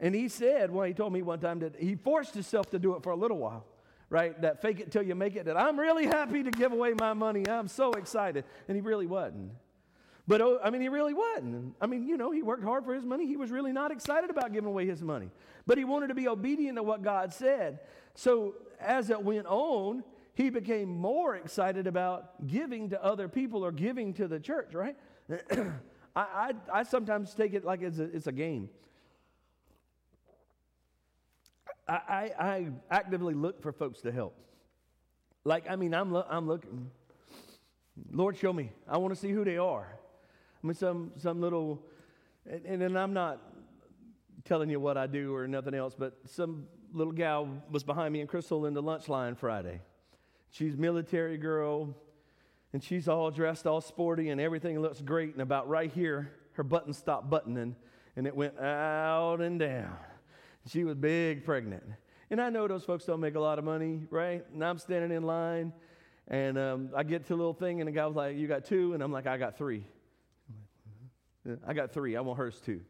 And 0.00 0.14
he 0.14 0.28
said, 0.28 0.70
well, 0.70 0.84
he 0.86 0.94
told 0.94 1.12
me 1.12 1.22
one 1.22 1.40
time 1.40 1.58
that 1.60 1.76
he 1.76 1.96
forced 1.96 2.34
himself 2.34 2.70
to 2.70 2.78
do 2.78 2.94
it 2.94 3.02
for 3.02 3.10
a 3.10 3.16
little 3.16 3.38
while, 3.38 3.64
right? 4.10 4.40
That 4.40 4.62
fake 4.62 4.80
it 4.80 4.90
till 4.90 5.02
you 5.02 5.14
make 5.14 5.36
it, 5.36 5.44
that 5.46 5.56
I'm 5.56 5.78
really 5.78 6.06
happy 6.06 6.42
to 6.42 6.50
give 6.50 6.72
away 6.72 6.94
my 6.94 7.12
money. 7.14 7.46
I'm 7.48 7.68
so 7.68 7.92
excited. 7.92 8.44
And 8.68 8.76
he 8.76 8.80
really 8.80 9.06
wasn't. 9.06 9.52
But 10.26 10.42
oh, 10.42 10.60
I 10.62 10.70
mean, 10.70 10.82
he 10.82 10.90
really 10.90 11.14
wasn't. 11.14 11.74
I 11.80 11.86
mean, 11.86 12.06
you 12.06 12.18
know, 12.18 12.30
he 12.30 12.42
worked 12.42 12.62
hard 12.62 12.84
for 12.84 12.94
his 12.94 13.04
money. 13.04 13.26
He 13.26 13.36
was 13.36 13.50
really 13.50 13.72
not 13.72 13.90
excited 13.90 14.28
about 14.28 14.52
giving 14.52 14.68
away 14.68 14.86
his 14.86 15.02
money. 15.02 15.30
But 15.66 15.78
he 15.78 15.84
wanted 15.84 16.08
to 16.08 16.14
be 16.14 16.28
obedient 16.28 16.76
to 16.76 16.82
what 16.82 17.02
God 17.02 17.32
said. 17.32 17.80
So 18.14 18.54
as 18.78 19.08
it 19.08 19.22
went 19.22 19.46
on, 19.46 20.04
he 20.34 20.50
became 20.50 20.88
more 20.88 21.34
excited 21.34 21.86
about 21.86 22.46
giving 22.46 22.90
to 22.90 23.02
other 23.02 23.26
people 23.26 23.64
or 23.64 23.72
giving 23.72 24.12
to 24.14 24.28
the 24.28 24.38
church, 24.38 24.74
right? 24.74 24.96
I, 26.14 26.20
I, 26.22 26.52
I, 26.72 26.82
sometimes 26.84 27.34
take 27.34 27.54
it 27.54 27.64
like 27.64 27.82
it's 27.82 27.98
a, 27.98 28.04
it's 28.04 28.26
a 28.26 28.32
game. 28.32 28.68
I, 31.88 31.92
I, 31.92 32.32
I 32.38 32.68
actively 32.90 33.34
look 33.34 33.62
for 33.62 33.72
folks 33.72 34.00
to 34.02 34.12
help. 34.12 34.36
Like, 35.44 35.70
I 35.70 35.76
mean, 35.76 35.94
I'm, 35.94 36.12
lo- 36.12 36.26
I'm 36.28 36.46
looking. 36.46 36.90
Lord, 38.10 38.36
show 38.36 38.52
me. 38.52 38.70
I 38.86 38.98
want 38.98 39.14
to 39.14 39.20
see 39.20 39.30
who 39.30 39.44
they 39.44 39.56
are. 39.56 39.88
I 40.62 40.66
mean, 40.66 40.74
some, 40.74 41.12
some 41.16 41.40
little, 41.40 41.82
and, 42.48 42.64
and 42.66 42.82
then 42.82 42.96
I'm 42.96 43.12
not 43.12 43.40
telling 44.44 44.70
you 44.70 44.80
what 44.80 44.96
I 44.96 45.06
do 45.06 45.34
or 45.34 45.48
nothing 45.48 45.74
else, 45.74 45.94
but 45.98 46.18
some 46.26 46.66
little 46.92 47.12
gal 47.12 47.48
was 47.70 47.84
behind 47.84 48.12
me 48.12 48.20
and 48.20 48.28
Crystal 48.28 48.66
in 48.66 48.74
the 48.74 48.82
lunch 48.82 49.08
line 49.08 49.34
Friday. 49.34 49.80
She's 50.50 50.76
military 50.76 51.36
girl, 51.36 51.94
and 52.72 52.82
she's 52.82 53.08
all 53.08 53.30
dressed 53.30 53.66
all 53.66 53.80
sporty, 53.80 54.30
and 54.30 54.40
everything 54.40 54.80
looks 54.80 55.00
great. 55.00 55.32
And 55.32 55.42
about 55.42 55.68
right 55.68 55.90
here, 55.92 56.32
her 56.52 56.62
button 56.62 56.92
stopped 56.92 57.30
buttoning, 57.30 57.76
and 58.16 58.26
it 58.26 58.34
went 58.34 58.58
out 58.58 59.40
and 59.40 59.58
down. 59.58 59.96
She 60.68 60.84
was 60.84 60.96
big 60.96 61.44
pregnant. 61.44 61.82
And 62.30 62.40
I 62.40 62.50
know 62.50 62.68
those 62.68 62.84
folks 62.84 63.04
don't 63.04 63.20
make 63.20 63.36
a 63.36 63.40
lot 63.40 63.58
of 63.58 63.64
money, 63.64 64.06
right? 64.10 64.44
And 64.52 64.62
I'm 64.62 64.78
standing 64.78 65.16
in 65.16 65.22
line, 65.22 65.72
and 66.28 66.58
um, 66.58 66.90
I 66.94 67.02
get 67.02 67.26
to 67.28 67.34
a 67.34 67.36
little 67.36 67.54
thing, 67.54 67.80
and 67.80 67.88
the 67.88 67.92
guy 67.92 68.06
was 68.06 68.16
like, 68.16 68.36
You 68.36 68.46
got 68.46 68.66
two? 68.66 68.92
And 68.92 69.02
I'm 69.02 69.10
like, 69.10 69.26
I 69.26 69.38
got 69.38 69.56
three. 69.56 69.84
I 71.66 71.72
got 71.72 71.92
three. 71.92 72.16
I 72.16 72.20
want 72.20 72.38
hers 72.38 72.60
too. 72.60 72.82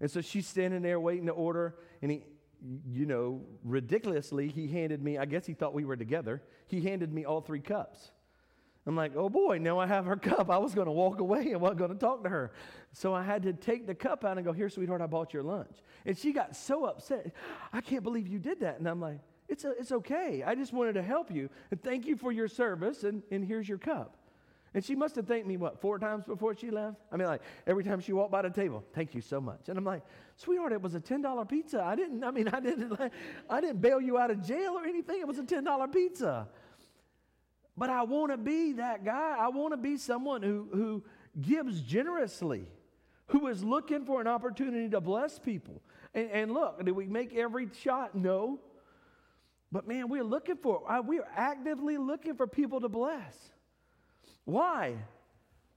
And 0.00 0.10
so 0.10 0.20
she's 0.20 0.48
standing 0.48 0.82
there 0.82 0.98
waiting 0.98 1.26
to 1.26 1.32
order, 1.32 1.76
and 2.02 2.10
he, 2.10 2.24
you 2.90 3.06
know, 3.06 3.42
ridiculously, 3.62 4.48
he 4.48 4.66
handed 4.66 5.02
me, 5.02 5.16
I 5.16 5.26
guess 5.26 5.46
he 5.46 5.54
thought 5.54 5.74
we 5.74 5.84
were 5.84 5.96
together, 5.96 6.42
he 6.66 6.80
handed 6.80 7.12
me 7.12 7.24
all 7.24 7.40
three 7.40 7.60
cups. 7.60 8.10
I'm 8.86 8.94
like, 8.94 9.16
oh 9.16 9.28
boy, 9.28 9.58
now 9.58 9.78
I 9.78 9.86
have 9.86 10.06
her 10.06 10.16
cup. 10.16 10.50
I 10.50 10.58
was 10.58 10.74
going 10.74 10.86
to 10.86 10.92
walk 10.92 11.20
away 11.20 11.52
and 11.52 11.60
wasn't 11.60 11.78
going 11.78 11.92
to 11.92 11.98
talk 11.98 12.22
to 12.22 12.30
her. 12.30 12.52
So 12.92 13.12
I 13.12 13.22
had 13.22 13.42
to 13.42 13.52
take 13.52 13.86
the 13.86 13.94
cup 13.94 14.24
out 14.24 14.36
and 14.36 14.46
go, 14.46 14.52
here, 14.52 14.68
sweetheart, 14.68 15.00
I 15.00 15.06
bought 15.06 15.34
your 15.34 15.42
lunch. 15.42 15.76
And 16.04 16.16
she 16.16 16.32
got 16.32 16.54
so 16.54 16.84
upset. 16.84 17.32
I 17.72 17.80
can't 17.80 18.04
believe 18.04 18.28
you 18.28 18.38
did 18.38 18.60
that. 18.60 18.78
And 18.78 18.88
I'm 18.88 19.00
like, 19.00 19.18
it's, 19.48 19.64
a, 19.64 19.70
it's 19.70 19.92
okay. 19.92 20.42
I 20.44 20.54
just 20.54 20.72
wanted 20.72 20.94
to 20.94 21.02
help 21.02 21.30
you. 21.30 21.50
And 21.70 21.82
thank 21.82 22.06
you 22.06 22.16
for 22.16 22.32
your 22.32 22.48
service. 22.48 23.04
And, 23.04 23.22
and 23.30 23.44
here's 23.44 23.68
your 23.68 23.78
cup. 23.78 24.16
And 24.74 24.84
she 24.84 24.94
must 24.94 25.16
have 25.16 25.26
thanked 25.26 25.46
me, 25.46 25.56
what, 25.56 25.80
four 25.80 25.98
times 25.98 26.24
before 26.24 26.54
she 26.54 26.70
left? 26.70 26.98
I 27.10 27.16
mean, 27.16 27.26
like, 27.28 27.40
every 27.66 27.82
time 27.82 27.98
she 27.98 28.12
walked 28.12 28.30
by 28.30 28.42
the 28.42 28.50
table, 28.50 28.84
thank 28.94 29.14
you 29.14 29.22
so 29.22 29.40
much. 29.40 29.68
And 29.68 29.78
I'm 29.78 29.84
like, 29.84 30.02
sweetheart, 30.36 30.72
it 30.72 30.82
was 30.82 30.94
a 30.94 31.00
$10 31.00 31.48
pizza. 31.48 31.82
I 31.82 31.96
didn't, 31.96 32.22
I 32.22 32.30
mean, 32.30 32.48
I 32.48 32.60
didn't, 32.60 32.92
I 33.50 33.60
didn't 33.60 33.80
bail 33.80 34.00
you 34.00 34.18
out 34.18 34.30
of 34.30 34.46
jail 34.46 34.72
or 34.72 34.84
anything. 34.84 35.20
It 35.20 35.26
was 35.26 35.38
a 35.38 35.44
$10 35.44 35.92
pizza. 35.92 36.48
But 37.76 37.90
I 37.90 38.02
want 38.02 38.32
to 38.32 38.38
be 38.38 38.72
that 38.74 39.04
guy. 39.04 39.36
I 39.38 39.48
want 39.48 39.72
to 39.72 39.76
be 39.76 39.96
someone 39.96 40.42
who, 40.42 40.68
who 40.72 41.04
gives 41.40 41.80
generously, 41.82 42.66
who 43.28 43.48
is 43.48 43.62
looking 43.62 44.04
for 44.04 44.20
an 44.20 44.26
opportunity 44.26 44.88
to 44.90 45.00
bless 45.00 45.38
people. 45.38 45.82
And, 46.14 46.30
and 46.30 46.50
look, 46.52 46.82
did 46.84 46.92
we 46.92 47.06
make 47.06 47.34
every 47.34 47.68
shot? 47.82 48.14
No. 48.14 48.60
But 49.70 49.86
man, 49.86 50.08
we're 50.08 50.24
looking 50.24 50.56
for, 50.56 50.90
uh, 50.90 51.02
we're 51.02 51.26
actively 51.36 51.98
looking 51.98 52.34
for 52.34 52.46
people 52.46 52.80
to 52.80 52.88
bless. 52.88 53.36
Why? 54.44 54.96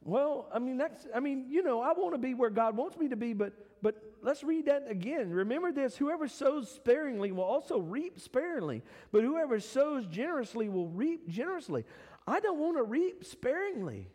Well, 0.04 0.50
I 0.54 0.60
mean, 0.60 0.78
that's, 0.78 1.06
I 1.14 1.20
mean, 1.20 1.46
you 1.50 1.62
know, 1.62 1.82
I 1.82 1.92
want 1.94 2.14
to 2.14 2.18
be 2.18 2.34
where 2.34 2.50
God 2.50 2.78
wants 2.78 2.98
me 2.98 3.10
to 3.10 3.16
be, 3.16 3.34
but, 3.34 3.54
but 3.82 3.96
let's 4.22 4.44
read 4.44 4.66
that 4.68 4.86
again. 4.90 5.30
Remember 5.30 5.72
this 5.72 5.98
whoever 5.98 6.28
sows 6.28 6.72
sparingly 6.72 7.32
will 7.32 7.44
also 7.44 7.80
reap 7.80 8.20
sparingly, 8.20 8.82
but 9.12 9.24
whoever 9.24 9.60
sows 9.60 10.06
generously 10.06 10.70
will 10.70 10.88
reap 10.88 11.28
generously. 11.28 11.86
I 12.26 12.40
don't 12.40 12.60
want 12.60 12.78
to 12.78 12.84
reap 12.84 13.26
sparingly. 13.26 14.08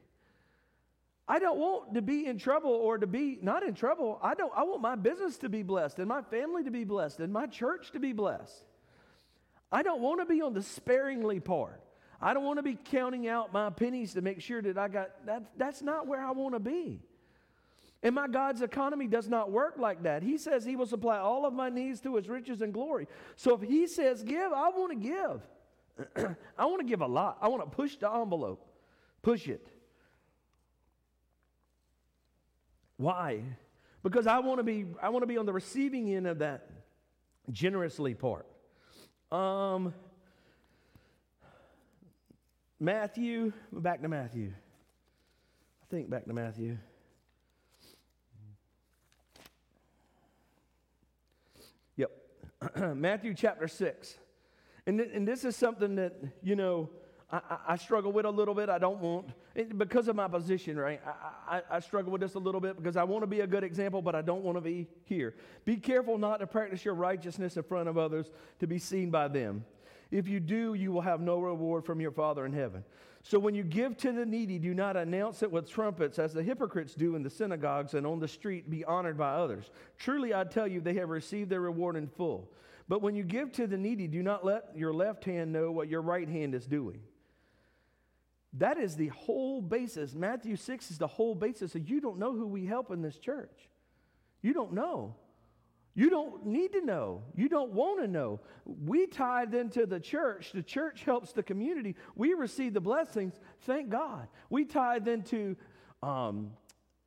I 1.26 1.38
don't 1.38 1.58
want 1.58 1.94
to 1.94 2.02
be 2.02 2.26
in 2.26 2.38
trouble 2.38 2.70
or 2.70 2.98
to 2.98 3.06
be 3.06 3.38
not 3.40 3.62
in 3.62 3.74
trouble. 3.74 4.18
I 4.22 4.34
don't 4.34 4.52
I 4.54 4.64
want 4.64 4.82
my 4.82 4.94
business 4.94 5.38
to 5.38 5.48
be 5.48 5.62
blessed 5.62 5.98
and 5.98 6.06
my 6.06 6.20
family 6.20 6.64
to 6.64 6.70
be 6.70 6.84
blessed 6.84 7.20
and 7.20 7.32
my 7.32 7.46
church 7.46 7.92
to 7.92 8.00
be 8.00 8.12
blessed. 8.12 8.64
I 9.72 9.82
don't 9.82 10.02
want 10.02 10.20
to 10.20 10.26
be 10.26 10.42
on 10.42 10.52
the 10.52 10.62
sparingly 10.62 11.40
part. 11.40 11.80
I 12.24 12.32
don't 12.32 12.44
want 12.44 12.58
to 12.58 12.62
be 12.62 12.78
counting 12.86 13.28
out 13.28 13.52
my 13.52 13.68
pennies 13.68 14.14
to 14.14 14.22
make 14.22 14.40
sure 14.40 14.62
that 14.62 14.78
I 14.78 14.88
got 14.88 15.26
that. 15.26 15.42
That's 15.58 15.82
not 15.82 16.06
where 16.06 16.24
I 16.24 16.30
want 16.30 16.54
to 16.54 16.58
be. 16.58 17.02
And 18.02 18.14
my 18.14 18.28
God's 18.28 18.62
economy 18.62 19.06
does 19.06 19.28
not 19.28 19.52
work 19.52 19.74
like 19.76 20.04
that. 20.04 20.22
He 20.22 20.38
says 20.38 20.64
He 20.64 20.74
will 20.74 20.86
supply 20.86 21.18
all 21.18 21.44
of 21.44 21.52
my 21.52 21.68
needs 21.68 22.00
through 22.00 22.16
His 22.16 22.26
riches 22.26 22.62
and 22.62 22.72
glory. 22.72 23.08
So 23.36 23.54
if 23.54 23.60
He 23.60 23.86
says 23.86 24.22
give, 24.22 24.52
I 24.54 24.70
want 24.70 24.92
to 24.92 25.42
give. 26.16 26.36
I 26.58 26.64
want 26.64 26.80
to 26.80 26.86
give 26.86 27.02
a 27.02 27.06
lot. 27.06 27.36
I 27.42 27.48
want 27.48 27.62
to 27.62 27.76
push 27.76 27.96
the 27.96 28.10
envelope, 28.10 28.66
push 29.20 29.46
it. 29.46 29.68
Why? 32.96 33.42
Because 34.02 34.26
I 34.26 34.38
want 34.38 34.60
to 34.60 34.64
be 34.64 34.86
I 35.02 35.10
want 35.10 35.24
to 35.24 35.26
be 35.26 35.36
on 35.36 35.44
the 35.44 35.52
receiving 35.52 36.14
end 36.14 36.26
of 36.26 36.38
that 36.38 36.70
generously 37.50 38.14
part. 38.14 38.46
Um, 39.30 39.92
Matthew, 42.84 43.54
back 43.72 44.02
to 44.02 44.08
Matthew. 44.08 44.52
I 45.82 45.86
think 45.88 46.10
back 46.10 46.26
to 46.26 46.34
Matthew. 46.34 46.76
Yep. 51.96 52.10
Matthew 52.94 53.32
chapter 53.32 53.68
6. 53.68 54.18
And, 54.86 54.98
th- 54.98 55.10
and 55.14 55.26
this 55.26 55.46
is 55.46 55.56
something 55.56 55.94
that, 55.94 56.12
you 56.42 56.56
know, 56.56 56.90
I, 57.32 57.40
I, 57.48 57.58
I, 57.68 57.76
struggle 57.76 58.12
with 58.12 58.26
a 58.26 58.30
little 58.30 58.54
bit. 58.54 58.68
I 58.68 58.78
don't 58.78 59.00
want, 59.00 59.30
because 59.78 60.08
of 60.08 60.16
my 60.16 60.28
position, 60.28 60.76
right? 60.78 61.00
I, 61.48 61.62
I, 61.70 61.80
struggle 61.80 62.12
with 62.12 62.20
this 62.20 62.34
a 62.34 62.38
little 62.38 62.60
bit 62.60 62.76
because 62.76 62.98
I 62.98 63.04
want 63.04 63.22
to 63.22 63.26
be 63.26 63.40
a 63.40 63.46
good 63.46 63.64
example, 63.64 64.02
but 64.02 64.14
I 64.14 64.20
don't 64.20 64.42
want 64.42 64.58
to 64.58 64.60
be 64.60 64.88
here. 65.04 65.34
Be 65.64 65.78
careful 65.78 66.18
not 66.18 66.40
to 66.40 66.46
practice 66.46 66.84
your 66.84 66.94
righteousness 66.94 67.56
in 67.56 67.62
front 67.62 67.88
of 67.88 67.96
others 67.96 68.30
to 68.58 68.66
be 68.66 68.78
seen 68.78 69.08
by 69.08 69.28
them. 69.28 69.64
If 70.10 70.28
you 70.28 70.40
do, 70.40 70.74
you 70.74 70.92
will 70.92 71.00
have 71.00 71.20
no 71.20 71.38
reward 71.38 71.84
from 71.84 72.00
your 72.00 72.10
Father 72.10 72.46
in 72.46 72.52
heaven. 72.52 72.84
So 73.22 73.38
when 73.38 73.54
you 73.54 73.62
give 73.62 73.96
to 73.98 74.12
the 74.12 74.26
needy, 74.26 74.58
do 74.58 74.74
not 74.74 74.96
announce 74.96 75.42
it 75.42 75.50
with 75.50 75.70
trumpets 75.70 76.18
as 76.18 76.34
the 76.34 76.42
hypocrites 76.42 76.94
do 76.94 77.16
in 77.16 77.22
the 77.22 77.30
synagogues 77.30 77.94
and 77.94 78.06
on 78.06 78.20
the 78.20 78.28
street, 78.28 78.68
be 78.68 78.84
honored 78.84 79.16
by 79.16 79.32
others. 79.32 79.70
Truly, 79.96 80.34
I 80.34 80.44
tell 80.44 80.68
you, 80.68 80.80
they 80.82 80.94
have 80.94 81.08
received 81.08 81.48
their 81.48 81.62
reward 81.62 81.96
in 81.96 82.06
full. 82.06 82.52
But 82.86 83.00
when 83.00 83.14
you 83.14 83.24
give 83.24 83.50
to 83.52 83.66
the 83.66 83.78
needy, 83.78 84.08
do 84.08 84.22
not 84.22 84.44
let 84.44 84.76
your 84.76 84.92
left 84.92 85.24
hand 85.24 85.52
know 85.52 85.72
what 85.72 85.88
your 85.88 86.02
right 86.02 86.28
hand 86.28 86.54
is 86.54 86.66
doing. 86.66 87.00
That 88.58 88.78
is 88.78 88.94
the 88.94 89.08
whole 89.08 89.62
basis. 89.62 90.14
Matthew 90.14 90.56
6 90.56 90.90
is 90.90 90.98
the 90.98 91.06
whole 91.06 91.34
basis. 91.34 91.72
So 91.72 91.78
you 91.78 92.02
don't 92.02 92.18
know 92.18 92.32
who 92.32 92.46
we 92.46 92.66
help 92.66 92.90
in 92.90 93.00
this 93.00 93.18
church. 93.18 93.68
You 94.42 94.52
don't 94.52 94.74
know. 94.74 95.16
You 95.94 96.10
don't 96.10 96.44
need 96.44 96.72
to 96.72 96.84
know. 96.84 97.22
You 97.36 97.48
don't 97.48 97.70
want 97.70 98.00
to 98.00 98.08
know. 98.08 98.40
We 98.64 99.06
tithe 99.06 99.54
into 99.54 99.86
the 99.86 100.00
church. 100.00 100.50
The 100.52 100.62
church 100.62 101.04
helps 101.04 101.32
the 101.32 101.42
community. 101.42 101.94
We 102.16 102.34
receive 102.34 102.74
the 102.74 102.80
blessings. 102.80 103.38
Thank 103.62 103.90
God. 103.90 104.26
We 104.50 104.64
tithe 104.64 105.06
into 105.06 105.56
um, 106.02 106.50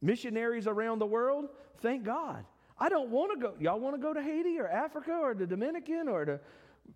missionaries 0.02 0.68
around 0.68 1.00
the 1.00 1.06
world. 1.06 1.50
Thank 1.80 2.06
God. 2.06 2.46
I 2.80 2.88
don't 2.88 3.10
want 3.10 3.34
to 3.34 3.48
go. 3.48 3.56
Y'all 3.60 3.80
want 3.80 3.96
to 3.96 4.02
go 4.02 4.14
to 4.14 4.22
Haiti 4.22 4.58
or 4.58 4.68
Africa 4.68 5.12
or 5.12 5.34
the 5.34 5.48
Dominican 5.48 6.08
or 6.08 6.24
to 6.24 6.40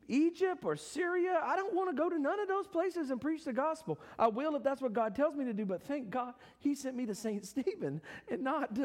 Egypt 0.07 0.63
or 0.63 0.75
Syria? 0.75 1.41
I 1.43 1.55
don't 1.55 1.73
want 1.73 1.89
to 1.89 1.95
go 1.95 2.09
to 2.09 2.17
none 2.17 2.39
of 2.39 2.47
those 2.47 2.67
places 2.67 3.09
and 3.09 3.19
preach 3.19 3.43
the 3.43 3.53
gospel. 3.53 3.99
I 4.17 4.27
will 4.27 4.55
if 4.55 4.63
that's 4.63 4.81
what 4.81 4.93
God 4.93 5.15
tells 5.15 5.35
me 5.35 5.43
to 5.45 5.53
do, 5.53 5.65
but 5.65 5.83
thank 5.83 6.09
God 6.09 6.35
He 6.59 6.75
sent 6.75 6.95
me 6.95 7.05
to 7.07 7.15
St. 7.15 7.45
Stephen 7.51 8.01
and 8.29 8.41
not 8.41 8.77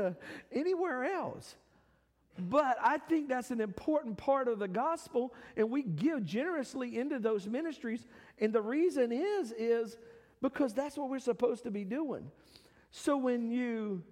anywhere 0.50 1.04
else. 1.04 1.56
But 2.38 2.76
I 2.82 2.98
think 2.98 3.28
that's 3.28 3.50
an 3.50 3.60
important 3.60 4.18
part 4.18 4.48
of 4.48 4.58
the 4.58 4.68
gospel, 4.68 5.34
and 5.56 5.70
we 5.70 5.82
give 5.82 6.24
generously 6.24 6.98
into 6.98 7.18
those 7.18 7.46
ministries. 7.46 8.06
And 8.38 8.52
the 8.52 8.60
reason 8.60 9.10
is, 9.10 9.52
is 9.52 9.96
because 10.42 10.74
that's 10.74 10.98
what 10.98 11.08
we're 11.08 11.18
supposed 11.18 11.64
to 11.64 11.70
be 11.70 11.84
doing. 11.84 12.30
So 12.90 13.16
when 13.16 13.50
you 13.50 14.02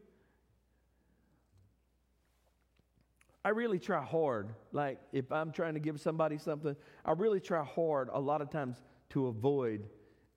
I 3.45 3.51
really 3.51 3.79
try 3.79 4.03
hard. 4.03 4.55
Like 4.73 4.99
if 5.13 5.31
I'm 5.31 5.53
trying 5.53 5.75
to 5.75 5.81
give 5.81 6.01
somebody 6.01 6.39
something, 6.39 6.75
I 7.05 7.13
really 7.13 7.41
try 7.41 7.63
hard 7.63 8.09
a 8.13 8.19
lot 8.19 8.41
of 8.41 8.51
times 8.51 8.83
to 9.11 9.27
avoid 9.27 9.85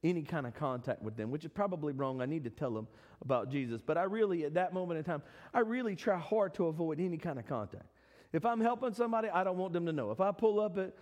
any 0.04 0.22
kind 0.22 0.46
of 0.46 0.54
contact 0.54 1.02
with 1.02 1.16
them, 1.18 1.32
which 1.32 1.44
is 1.44 1.52
probably 1.52 1.94
wrong. 1.94 2.22
I 2.22 2.26
need 2.26 2.44
to 2.44 2.50
tell 2.50 2.72
them 2.72 2.88
about 3.22 3.50
Jesus. 3.50 3.82
But 3.82 3.98
I 3.98 4.04
really, 4.04 4.46
at 4.46 4.54
that 4.54 4.74
moment 4.74 5.00
in 5.00 5.04
time, 5.04 5.24
I 5.54 5.60
really 5.60 5.96
try 5.96 6.18
hard 6.18 6.54
to 6.56 6.68
avoid 6.68 7.00
any 7.00 7.18
kind 7.18 7.40
of 7.40 7.48
contact. 7.48 7.86
If 8.34 8.46
I'm 8.46 8.62
helping 8.62 8.94
somebody, 8.94 9.30
I 9.30 9.44
don't 9.44 9.58
want 9.58 9.74
them 9.74 9.86
to 9.86 9.92
know. 9.92 10.12
If 10.12 10.22
I 10.22 10.32
pull 10.32 10.60
up 10.60 10.78
at, 10.78 10.94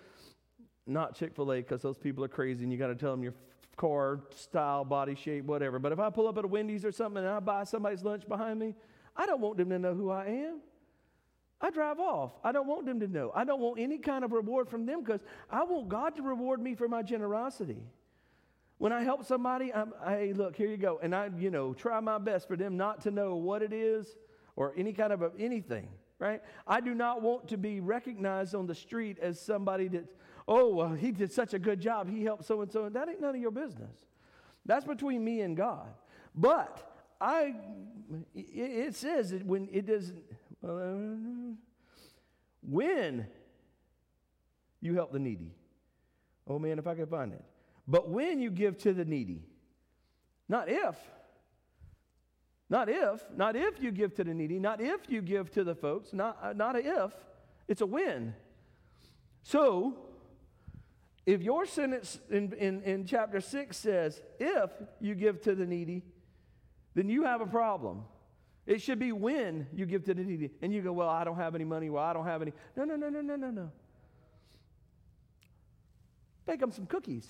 not 0.87 1.15
Chick 1.15 1.35
fil 1.35 1.51
A, 1.51 1.57
because 1.57 1.81
those 1.81 1.97
people 1.97 2.23
are 2.23 2.29
crazy 2.29 2.63
and 2.63 2.71
you 2.71 2.77
got 2.77 2.87
to 2.87 2.95
tell 2.95 3.11
them 3.11 3.23
your 3.23 3.33
car 3.75 4.21
style, 4.35 4.85
body 4.85 5.15
shape, 5.15 5.45
whatever. 5.45 5.79
But 5.79 5.91
if 5.91 5.99
I 5.99 6.09
pull 6.09 6.27
up 6.27 6.37
at 6.37 6.45
a 6.45 6.47
Wendy's 6.47 6.85
or 6.85 6.91
something 6.91 7.23
and 7.23 7.27
I 7.27 7.39
buy 7.39 7.63
somebody's 7.63 8.03
lunch 8.03 8.27
behind 8.27 8.59
me, 8.59 8.75
I 9.15 9.25
don't 9.25 9.41
want 9.41 9.57
them 9.57 9.69
to 9.69 9.79
know 9.79 9.93
who 9.93 10.09
I 10.09 10.25
am. 10.27 10.59
I 11.59 11.69
drive 11.69 11.99
off. 11.99 12.33
I 12.43 12.51
don't 12.51 12.67
want 12.67 12.85
them 12.85 12.99
to 12.99 13.07
know. 13.07 13.31
I 13.33 13.43
don't 13.43 13.59
want 13.59 13.79
any 13.79 13.97
kind 13.97 14.23
of 14.23 14.31
reward 14.31 14.69
from 14.69 14.85
them 14.85 15.01
because 15.01 15.21
I 15.49 15.63
want 15.63 15.89
God 15.89 16.15
to 16.17 16.21
reward 16.21 16.61
me 16.61 16.75
for 16.75 16.87
my 16.87 17.01
generosity. 17.01 17.81
When 18.77 18.91
I 18.91 19.03
help 19.03 19.25
somebody, 19.25 19.73
I'm, 19.73 19.93
hey, 20.05 20.33
look, 20.33 20.55
here 20.55 20.67
you 20.67 20.77
go. 20.77 20.99
And 21.01 21.15
I, 21.15 21.29
you 21.37 21.49
know, 21.49 21.73
try 21.73 21.99
my 22.01 22.17
best 22.17 22.47
for 22.47 22.57
them 22.57 22.75
not 22.75 23.01
to 23.01 23.11
know 23.11 23.35
what 23.35 23.61
it 23.61 23.71
is 23.71 24.17
or 24.55 24.73
any 24.75 24.91
kind 24.91 25.13
of 25.13 25.21
a, 25.21 25.31
anything, 25.39 25.87
right? 26.19 26.41
I 26.67 26.81
do 26.81 26.93
not 26.93 27.21
want 27.21 27.47
to 27.49 27.57
be 27.57 27.79
recognized 27.79 28.53
on 28.53 28.67
the 28.67 28.75
street 28.75 29.17
as 29.21 29.39
somebody 29.39 29.87
that, 29.89 30.05
oh, 30.47 30.75
well, 30.75 30.93
he 30.93 31.11
did 31.11 31.31
such 31.31 31.53
a 31.53 31.59
good 31.59 31.79
job. 31.79 32.09
He 32.09 32.23
helped 32.23 32.45
so 32.45 32.61
and 32.61 32.71
so. 32.71 32.85
And 32.85 32.95
that 32.95 33.07
ain't 33.07 33.21
none 33.21 33.35
of 33.35 33.41
your 33.41 33.51
business. 33.51 33.95
That's 34.65 34.85
between 34.85 35.23
me 35.23 35.41
and 35.41 35.55
God. 35.55 35.87
But 36.33 36.91
I, 37.21 37.55
it, 38.33 38.95
says 38.95 39.29
that 39.29 39.45
when 39.45 39.69
it 39.71 39.85
doesn't, 39.85 40.21
when 42.61 43.27
you 44.81 44.95
help 44.95 45.13
the 45.13 45.19
needy. 45.19 45.53
Oh 46.47 46.59
man, 46.59 46.77
if 46.77 46.87
I 46.87 46.95
could 46.95 47.09
find 47.09 47.33
it. 47.33 47.43
But 47.87 48.09
when 48.09 48.39
you 48.39 48.49
give 48.49 48.77
to 48.79 48.93
the 48.93 49.05
needy, 49.05 49.43
not 50.49 50.69
if, 50.69 50.95
not 52.69 52.89
if, 52.89 53.23
not 53.35 53.55
if 53.55 53.81
you 53.81 53.91
give 53.91 54.15
to 54.15 54.23
the 54.23 54.33
needy, 54.33 54.59
not 54.59 54.81
if 54.81 55.09
you 55.09 55.21
give 55.21 55.51
to 55.51 55.63
the 55.63 55.75
folks, 55.75 56.13
not, 56.13 56.37
uh, 56.41 56.53
not 56.53 56.75
a 56.75 57.05
if, 57.05 57.13
it's 57.67 57.81
a 57.81 57.85
when. 57.85 58.33
So, 59.43 59.95
if 61.25 61.41
your 61.41 61.65
sentence 61.65 62.19
in, 62.29 62.53
in, 62.53 62.81
in 62.83 63.05
chapter 63.05 63.39
6 63.39 63.77
says, 63.77 64.21
if 64.39 64.71
you 64.99 65.15
give 65.15 65.41
to 65.43 65.53
the 65.55 65.65
needy, 65.65 66.03
then 66.95 67.09
you 67.09 67.23
have 67.23 67.41
a 67.41 67.45
problem. 67.45 68.03
It 68.65 68.81
should 68.81 68.97
be 68.97 69.11
when 69.11 69.67
you 69.73 69.85
give 69.85 70.03
to 70.05 70.13
the 70.13 70.23
needy. 70.23 70.49
And 70.61 70.73
you 70.73 70.81
go, 70.81 70.91
well, 70.91 71.09
I 71.09 71.23
don't 71.23 71.35
have 71.35 71.53
any 71.53 71.65
money. 71.65 71.89
Well, 71.89 72.03
I 72.03 72.13
don't 72.13 72.25
have 72.25 72.41
any. 72.41 72.53
No, 72.75 72.83
no, 72.83 72.95
no, 72.95 73.09
no, 73.09 73.21
no, 73.21 73.35
no, 73.35 73.51
no. 73.51 73.71
Bake 76.47 76.59
them 76.59 76.71
some 76.71 76.85
cookies. 76.87 77.27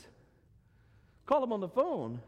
Call 1.25 1.41
them 1.41 1.51
on 1.51 1.59
the 1.59 1.69
phone. 1.69 2.21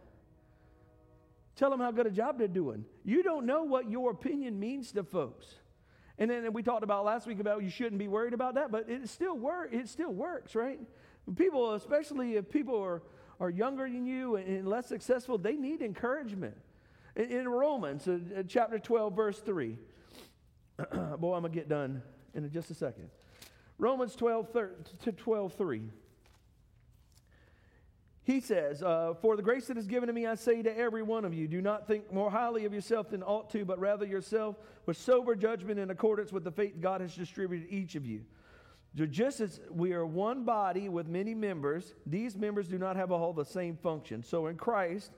Tell 1.56 1.70
them 1.70 1.80
how 1.80 1.92
good 1.92 2.06
a 2.06 2.12
job 2.12 2.38
they're 2.38 2.48
doing. 2.48 2.86
You 3.04 3.24
don't 3.24 3.46
know 3.46 3.64
what 3.64 3.90
your 3.90 4.12
opinion 4.12 4.60
means 4.60 4.92
to 4.94 5.04
folks. 5.04 5.48
And 6.20 6.30
then 6.30 6.52
we 6.54 6.64
talked 6.64 6.84
about 6.84 7.06
last 7.06 7.28
week 7.28 7.40
about 7.40 7.64
you 7.64 7.70
shouldn't 7.70 8.00
be 8.00 8.08
worried 8.08 8.34
about 8.34 8.56
that, 8.56 8.72
but 8.72 8.90
it 8.90 9.08
still 9.10 9.38
work. 9.38 9.70
It 9.72 9.88
still 9.88 10.12
works, 10.12 10.56
right? 10.56 10.80
People, 11.36 11.74
especially 11.74 12.36
if 12.36 12.50
people 12.50 12.80
are, 12.80 13.04
are 13.40 13.50
younger 13.50 13.88
than 13.88 14.06
you 14.06 14.36
and 14.36 14.68
less 14.68 14.88
successful, 14.88 15.38
they 15.38 15.54
need 15.54 15.82
encouragement. 15.82 16.56
In, 17.16 17.26
in 17.32 17.50
Romans 17.50 18.08
uh, 18.08 18.20
uh 18.38 18.44
chapter 18.48 18.80
12, 18.80 19.16
verse 19.16 19.40
3. 19.40 19.78
Boy, 20.78 20.86
I'm 20.96 21.20
going 21.20 21.44
to 21.44 21.50
get 21.50 21.70
done 21.70 22.02
in 22.34 22.50
just 22.52 22.72
a 22.72 22.76
second. 22.76 23.10
Romans 23.78 24.16
12, 24.16 24.50
thir- 24.50 24.76
to 25.04 25.12
12, 25.12 25.54
3. 25.54 25.90
He 28.28 28.42
says, 28.42 28.84
uh, 28.84 29.14
For 29.22 29.38
the 29.38 29.42
grace 29.42 29.68
that 29.68 29.78
is 29.78 29.88
given 29.88 30.08
to 30.08 30.14
me, 30.14 30.28
I 30.28 30.36
say 30.36 30.62
to 30.62 30.78
every 30.78 31.02
one 31.02 31.24
of 31.24 31.34
you, 31.34 31.48
do 31.48 31.62
not 31.62 31.88
think 31.88 32.12
more 32.12 32.30
highly 32.30 32.66
of 32.66 32.74
yourself 32.74 33.12
than 33.12 33.24
ought 33.24 33.50
to, 33.52 33.64
but 33.64 33.80
rather 33.80 34.06
yourself 34.06 34.58
with 34.86 34.98
sober 34.98 35.34
judgment 35.34 35.80
in 35.80 35.92
accordance 35.92 36.34
with 36.34 36.44
the 36.44 36.52
faith 36.52 36.74
God 36.82 37.00
has 37.00 37.16
distributed 37.16 37.70
each 37.70 37.96
of 37.96 38.06
you. 38.06 38.26
Just 38.96 39.40
as 39.40 39.62
we 39.72 39.94
are 39.94 40.06
one 40.06 40.44
body 40.44 40.90
with 40.90 41.08
many 41.08 41.34
members, 41.34 41.94
these 42.06 42.36
members 42.36 42.68
do 42.68 42.78
not 42.78 42.98
have 42.98 43.14
all 43.14 43.32
the 43.32 43.46
same 43.46 43.78
function. 43.78 44.22
So 44.24 44.48
in 44.48 44.58
Christ, 44.58 45.14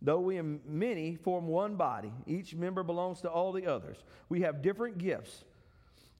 though 0.00 0.20
we 0.20 0.38
are 0.38 0.44
many, 0.44 1.16
form 1.16 1.48
one 1.48 1.74
body. 1.74 2.12
Each 2.24 2.54
member 2.54 2.84
belongs 2.84 3.20
to 3.22 3.28
all 3.28 3.50
the 3.50 3.66
others. 3.66 3.96
We 4.28 4.42
have 4.42 4.62
different 4.62 4.98
gifts. 4.98 5.42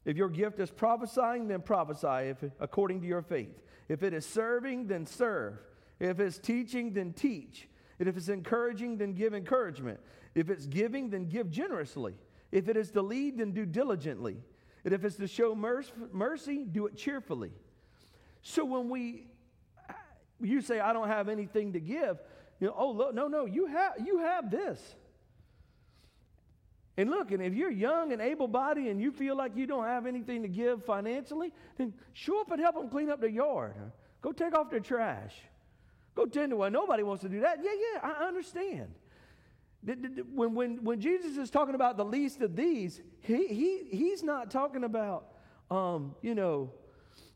If 0.05 0.17
your 0.17 0.31
gift 0.31 0.59
is 0.59 0.73
prophesying, 0.73 1.47
then 1.47 1.61
prophesy 1.61 2.31
if, 2.31 2.39
according 2.59 3.03
to 3.03 3.07
your 3.07 3.23
faith. 3.23 3.63
If 3.89 4.03
it 4.03 4.13
is 4.13 4.27
serving, 4.27 4.89
then 4.89 5.07
serve. 5.07 5.61
If 6.01 6.21
it's 6.21 6.39
teaching, 6.39 6.93
then 6.93 7.13
teach. 7.13 7.69
And 7.99 8.09
if 8.09 8.17
it's 8.17 8.29
encouraging, 8.29 8.99
then 8.99 9.13
give 9.15 9.35
encouragement. 9.35 10.01
If 10.35 10.51
it's 10.51 10.67
giving, 10.67 11.11
then 11.11 11.29
give 11.29 11.51
generously. 11.51 12.15
If 12.51 12.69
it 12.69 12.77
is 12.77 12.91
to 12.93 13.03
lead, 13.03 13.39
then 13.39 13.53
do 13.53 13.65
diligently. 13.65 14.37
And 14.85 14.93
if 14.93 15.05
it's 15.05 15.17
to 15.17 15.27
show 15.27 15.55
mercy, 15.55 16.65
do 16.71 16.87
it 16.87 16.97
cheerfully. 16.97 17.53
So 18.43 18.65
when 18.65 18.89
we, 18.89 19.29
uh, 19.89 19.95
you 20.41 20.61
say, 20.61 20.81
I 20.81 20.93
don't 20.93 21.09
have 21.09 21.29
anything 21.29 21.73
to 21.73 21.81
give, 21.81 22.19
you 22.61 22.67
know, 22.67 22.75
oh, 22.77 23.11
no, 23.13 23.29
no, 23.29 23.47
you 23.47 23.67
have, 23.67 23.95
you 24.05 24.19
have 24.19 24.51
this. 24.51 24.81
And 26.97 27.11
look, 27.11 27.33
and 27.33 27.43
if 27.43 27.55
you're 27.55 27.71
young 27.71 28.13
and 28.13 28.21
able 28.21 28.47
bodied 28.47 28.87
and 28.87 29.01
you 29.01 29.11
feel 29.11 29.37
like 29.37 29.57
you 29.57 29.67
don't 29.67 29.85
have 29.85 30.07
anything 30.07 30.43
to 30.43 30.49
give 30.49 30.85
financially, 30.85 31.53
then 31.77 31.93
show 32.13 32.41
up 32.41 32.51
and 32.53 32.61
help 32.61 32.77
them 32.77 32.89
clean 32.89 33.11
up 33.11 33.21
their 33.21 33.31
yard. 33.31 33.75
Go 34.23 34.31
take 34.31 34.57
off 34.57 34.71
their 34.71 34.81
trash. 34.81 35.35
Go 36.15 36.27
tend 36.27 36.51
to 36.51 36.57
one. 36.57 36.73
Nobody 36.73 37.03
wants 37.03 37.23
to 37.23 37.29
do 37.29 37.41
that. 37.41 37.59
Yeah, 37.63 37.71
yeah, 37.73 38.01
I 38.03 38.25
understand. 38.27 38.95
When, 40.33 40.55
when, 40.55 40.83
when 40.85 41.01
Jesus 41.01 41.37
is 41.37 41.51
talking 41.51 41.75
about 41.75 41.97
the 41.97 42.05
least 42.05 42.41
of 42.41 42.57
these, 42.57 43.01
he, 43.21 43.49
he, 43.49 43.83
he's 43.91 44.23
not 44.23 44.51
talking 44.51 44.85
about, 44.85 45.27
um, 45.71 46.15
you 46.23 46.35
know, 46.35 46.73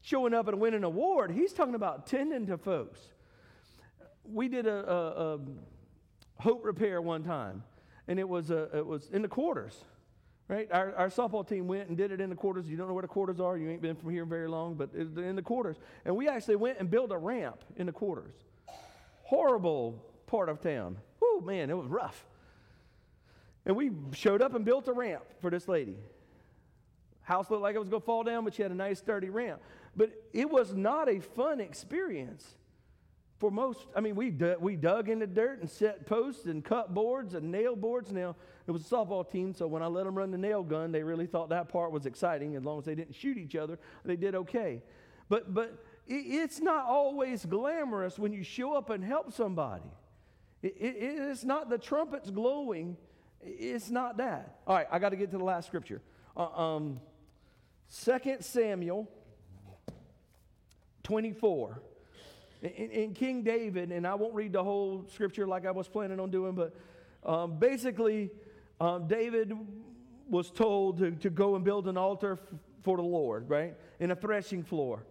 showing 0.00 0.32
up 0.32 0.48
and 0.48 0.58
winning 0.58 0.78
an 0.78 0.84
award. 0.84 1.30
He's 1.30 1.52
talking 1.52 1.74
about 1.74 2.06
tending 2.06 2.46
to 2.46 2.56
folks. 2.56 3.00
We 4.24 4.48
did 4.48 4.66
a, 4.66 4.90
a, 4.90 5.34
a 5.34 5.38
hope 6.36 6.64
repair 6.64 7.02
one 7.02 7.24
time, 7.24 7.64
and 8.06 8.18
it 8.18 8.28
was, 8.28 8.50
a, 8.50 8.78
it 8.78 8.86
was 8.86 9.10
in 9.10 9.22
the 9.22 9.28
quarters 9.28 9.84
right? 10.48 10.66
Our, 10.72 10.94
our 10.94 11.08
softball 11.08 11.46
team 11.46 11.68
went 11.68 11.88
and 11.88 11.96
did 11.98 12.10
it 12.10 12.22
in 12.22 12.30
the 12.30 12.34
quarters. 12.34 12.66
You 12.66 12.78
don't 12.78 12.88
know 12.88 12.94
where 12.94 13.02
the 13.02 13.06
quarters 13.08 13.38
are. 13.38 13.58
You 13.58 13.68
ain't 13.68 13.82
been 13.82 13.96
from 13.96 14.08
here 14.08 14.24
very 14.24 14.48
long, 14.48 14.76
but 14.76 14.94
in 14.94 15.36
the 15.36 15.42
quarters. 15.42 15.76
And 16.06 16.16
we 16.16 16.26
actually 16.26 16.56
went 16.56 16.78
and 16.78 16.90
built 16.90 17.12
a 17.12 17.18
ramp 17.18 17.62
in 17.76 17.84
the 17.84 17.92
quarters 17.92 18.32
horrible 19.28 20.02
part 20.26 20.48
of 20.48 20.58
town. 20.58 20.96
Oh, 21.22 21.42
man, 21.44 21.68
it 21.68 21.76
was 21.76 21.86
rough. 21.86 22.24
And 23.66 23.76
we 23.76 23.90
showed 24.12 24.40
up 24.40 24.54
and 24.54 24.64
built 24.64 24.88
a 24.88 24.92
ramp 24.94 25.22
for 25.42 25.50
this 25.50 25.68
lady. 25.68 25.98
House 27.20 27.50
looked 27.50 27.62
like 27.62 27.74
it 27.74 27.78
was 27.78 27.90
going 27.90 28.00
to 28.00 28.06
fall 28.06 28.24
down, 28.24 28.44
but 28.44 28.54
she 28.54 28.62
had 28.62 28.70
a 28.70 28.74
nice, 28.74 29.00
sturdy 29.00 29.28
ramp. 29.28 29.60
But 29.94 30.12
it 30.32 30.48
was 30.48 30.72
not 30.72 31.10
a 31.10 31.20
fun 31.20 31.60
experience 31.60 32.56
for 33.36 33.50
most. 33.50 33.86
I 33.94 34.00
mean, 34.00 34.16
we, 34.16 34.30
dug, 34.30 34.62
we 34.62 34.76
dug 34.76 35.10
in 35.10 35.18
the 35.18 35.26
dirt 35.26 35.60
and 35.60 35.68
set 35.68 36.06
posts 36.06 36.46
and 36.46 36.64
cut 36.64 36.94
boards 36.94 37.34
and 37.34 37.50
nail 37.50 37.76
boards. 37.76 38.10
Now, 38.10 38.34
it 38.66 38.70
was 38.70 38.80
a 38.80 38.88
softball 38.88 39.30
team, 39.30 39.52
so 39.52 39.66
when 39.66 39.82
I 39.82 39.88
let 39.88 40.06
them 40.06 40.16
run 40.16 40.30
the 40.30 40.38
nail 40.38 40.62
gun, 40.62 40.90
they 40.90 41.02
really 41.02 41.26
thought 41.26 41.50
that 41.50 41.68
part 41.68 41.92
was 41.92 42.06
exciting. 42.06 42.56
As 42.56 42.64
long 42.64 42.78
as 42.78 42.86
they 42.86 42.94
didn't 42.94 43.14
shoot 43.14 43.36
each 43.36 43.56
other, 43.56 43.78
they 44.06 44.16
did 44.16 44.34
okay. 44.34 44.80
But, 45.28 45.52
but 45.52 45.84
it's 46.08 46.60
not 46.60 46.86
always 46.86 47.44
glamorous 47.44 48.18
when 48.18 48.32
you 48.32 48.42
show 48.42 48.74
up 48.74 48.90
and 48.90 49.04
help 49.04 49.32
somebody. 49.32 49.84
it's 50.62 51.44
not 51.44 51.68
the 51.68 51.78
trumpets 51.78 52.30
glowing. 52.30 52.96
It's 53.40 53.90
not 53.90 54.16
that. 54.16 54.58
All 54.66 54.74
right, 54.74 54.86
I 54.90 54.98
got 54.98 55.10
to 55.10 55.16
get 55.16 55.30
to 55.32 55.38
the 55.38 55.44
last 55.44 55.66
scripture. 55.66 56.00
Uh, 56.36 56.46
um, 56.46 57.00
2 58.04 58.38
Samuel 58.40 59.08
24. 61.02 61.82
In, 62.62 62.70
in, 62.70 63.14
King 63.14 63.42
David, 63.44 63.92
and 63.92 64.04
I 64.04 64.14
won't 64.14 64.34
read 64.34 64.52
the 64.52 64.64
whole 64.64 65.04
scripture 65.12 65.46
like 65.46 65.64
I 65.64 65.70
was 65.70 65.86
planning 65.86 66.18
on 66.18 66.30
doing, 66.30 66.54
but 66.54 66.74
um, 67.24 67.58
basically, 67.58 68.30
um, 68.80 69.06
David 69.06 69.52
was 70.28 70.50
told 70.50 70.98
to, 70.98 71.12
to 71.12 71.30
go 71.30 71.54
and 71.54 71.64
build 71.64 71.86
an 71.86 71.96
altar 71.96 72.32
f- 72.32 72.58
for 72.82 72.96
the 72.96 73.02
Lord, 73.02 73.48
right? 73.48 73.76
In 74.00 74.10
a 74.10 74.16
threshing 74.16 74.64
floor. 74.64 75.04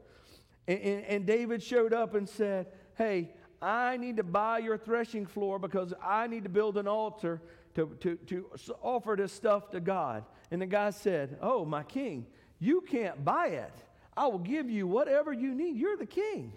And, 0.67 0.79
and, 0.79 1.05
and 1.05 1.25
David 1.25 1.63
showed 1.63 1.93
up 1.93 2.15
and 2.15 2.27
said, 2.27 2.67
Hey, 2.95 3.31
I 3.61 3.97
need 3.97 4.17
to 4.17 4.23
buy 4.23 4.59
your 4.59 4.77
threshing 4.77 5.25
floor 5.25 5.59
because 5.59 5.93
I 6.03 6.27
need 6.27 6.43
to 6.43 6.49
build 6.49 6.77
an 6.77 6.87
altar 6.87 7.41
to, 7.75 7.95
to, 8.01 8.15
to 8.27 8.45
offer 8.81 9.15
this 9.17 9.31
stuff 9.31 9.69
to 9.71 9.79
God. 9.79 10.23
And 10.51 10.61
the 10.61 10.65
guy 10.65 10.89
said, 10.91 11.37
Oh, 11.41 11.65
my 11.65 11.83
king, 11.83 12.25
you 12.59 12.81
can't 12.81 13.23
buy 13.23 13.47
it. 13.47 13.73
I 14.15 14.27
will 14.27 14.39
give 14.39 14.69
you 14.69 14.87
whatever 14.87 15.31
you 15.31 15.53
need. 15.53 15.77
You're 15.77 15.97
the 15.97 16.05
king. 16.05 16.53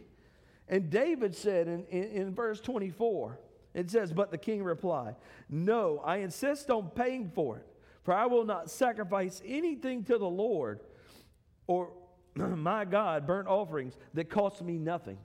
And 0.66 0.88
David 0.88 1.34
said 1.34 1.68
in, 1.68 1.84
in, 1.86 2.04
in, 2.04 2.34
verse 2.34 2.60
24, 2.60 3.38
it 3.74 3.90
says, 3.90 4.12
But 4.12 4.30
the 4.30 4.38
king 4.38 4.62
replied, 4.62 5.16
No, 5.48 6.00
I 6.04 6.18
insist 6.18 6.70
on 6.70 6.90
paying 6.90 7.30
for 7.34 7.58
it, 7.58 7.66
for 8.02 8.14
I 8.14 8.26
will 8.26 8.44
not 8.44 8.70
sacrifice 8.70 9.42
anything 9.44 10.04
to 10.04 10.16
the 10.16 10.28
Lord 10.28 10.80
or 11.66 11.92
my 12.34 12.84
God, 12.84 13.26
burnt 13.26 13.48
offerings 13.48 13.94
that 14.14 14.30
cost 14.30 14.62
me 14.62 14.78
nothing. 14.78 15.18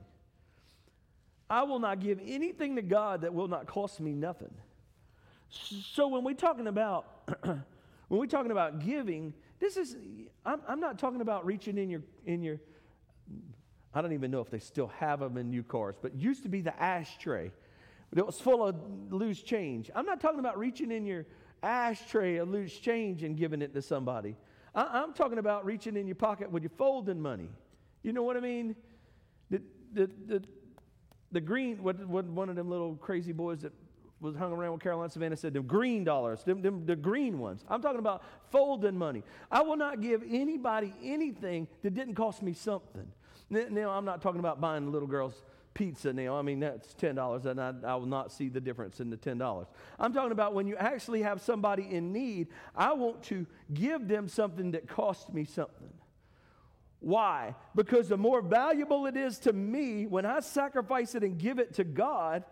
I 1.49 1.63
will 1.63 1.79
not 1.79 1.99
give 1.99 2.19
anything 2.25 2.75
to 2.75 2.81
God 2.81 3.21
that 3.21 3.33
will 3.33 3.47
not 3.47 3.67
cost 3.67 3.99
me 3.99 4.13
nothing. 4.13 4.53
So 5.49 6.07
when 6.07 6.23
we're 6.23 6.33
talking 6.33 6.67
about 6.67 7.05
when 7.43 7.63
we're 8.09 8.25
talking 8.25 8.51
about 8.51 8.79
giving, 8.79 9.33
this 9.59 9.77
is 9.77 9.95
I'm, 10.45 10.61
I'm 10.67 10.79
not 10.79 10.97
talking 10.97 11.21
about 11.21 11.45
reaching 11.45 11.77
in 11.77 11.89
your 11.89 12.01
in 12.25 12.41
your 12.43 12.59
I 13.93 14.01
don't 14.01 14.13
even 14.13 14.29
know 14.29 14.41
if 14.41 14.49
they 14.49 14.59
still 14.59 14.87
have 14.99 15.21
them 15.21 15.37
in 15.37 15.49
new 15.49 15.63
cars, 15.63 15.95
but 16.01 16.15
used 16.15 16.43
to 16.43 16.49
be 16.49 16.61
the 16.61 16.77
ashtray 16.81 17.51
that 18.11 18.25
was 18.25 18.39
full 18.39 18.65
of 18.65 18.75
loose 19.09 19.41
change. 19.41 19.89
I'm 19.95 20.05
not 20.05 20.19
talking 20.19 20.39
about 20.39 20.57
reaching 20.57 20.91
in 20.91 21.05
your 21.05 21.25
ashtray 21.63 22.37
of 22.37 22.49
loose 22.49 22.77
change 22.77 23.23
and 23.23 23.37
giving 23.37 23.61
it 23.61 23.73
to 23.73 23.81
somebody. 23.81 24.35
I, 24.75 25.01
am 25.01 25.13
talking 25.13 25.37
about 25.37 25.65
reaching 25.65 25.95
in 25.95 26.05
your 26.05 26.15
pocket 26.15 26.51
with 26.51 26.63
your 26.63 26.71
folding 26.77 27.19
money. 27.19 27.49
You 28.03 28.13
know 28.13 28.23
what 28.23 28.35
I 28.35 28.41
mean? 28.41 28.75
The, 29.49 29.61
the, 29.93 30.09
the, 30.27 30.43
the 31.31 31.41
green, 31.41 31.81
what, 31.81 32.05
what 32.07 32.25
one 32.25 32.49
of 32.49 32.55
them 32.55 32.69
little 32.69 32.95
crazy 32.95 33.31
boys 33.31 33.61
that 33.61 33.73
was 34.19 34.35
hung 34.35 34.51
around 34.51 34.73
with 34.73 34.81
Caroline 34.81 35.09
Savannah 35.09 35.37
said, 35.37 35.53
the 35.53 35.61
green 35.61 36.03
dollars, 36.03 36.43
them, 36.43 36.61
them, 36.61 36.85
the 36.85 36.95
green 36.95 37.39
ones. 37.39 37.63
I'm 37.69 37.81
talking 37.81 37.99
about 37.99 38.23
folding 38.51 38.97
money. 38.97 39.23
I 39.51 39.61
will 39.61 39.77
not 39.77 40.01
give 40.01 40.23
anybody 40.29 40.93
anything 41.03 41.67
that 41.81 41.93
didn't 41.93 42.15
cost 42.15 42.41
me 42.41 42.53
something. 42.53 43.07
Now, 43.49 43.91
I'm 43.91 44.05
not 44.05 44.21
talking 44.21 44.39
about 44.39 44.59
buying 44.59 44.91
little 44.91 45.07
girls 45.07 45.43
pizza 45.75 46.11
now. 46.11 46.35
I 46.35 46.41
mean, 46.41 46.61
that's 46.61 46.95
$10, 46.95 47.45
and 47.45 47.61
I, 47.61 47.73
I, 47.85 47.95
will 47.95 48.07
not 48.07 48.31
see 48.31 48.49
the 48.49 48.59
difference 48.59 48.99
in 48.99 49.11
the 49.11 49.17
$10. 49.17 49.67
I'm 49.99 50.13
talking 50.13 50.31
about 50.31 50.55
when 50.55 50.65
you 50.65 50.75
actually 50.77 51.21
have 51.21 51.39
somebody 51.41 51.87
in 51.91 52.11
need, 52.11 52.47
I 52.75 52.93
want 52.93 53.21
to 53.23 53.45
give 53.73 54.07
them 54.07 54.27
something 54.27 54.71
that 54.71 54.87
costs 54.87 55.31
me 55.31 55.45
something. 55.45 55.93
Why? 57.01 57.53
Because 57.75 58.07
the 58.07 58.17
more 58.17 58.41
valuable 58.41 59.05
it 59.05 59.15
is 59.15 59.37
to 59.39 59.53
me 59.53 60.07
when 60.07 60.25
I 60.25 60.39
sacrifice 60.39 61.13
it 61.13 61.23
and 61.23 61.37
give 61.37 61.59
it 61.59 61.75
to 61.75 61.83
God, 61.83 62.43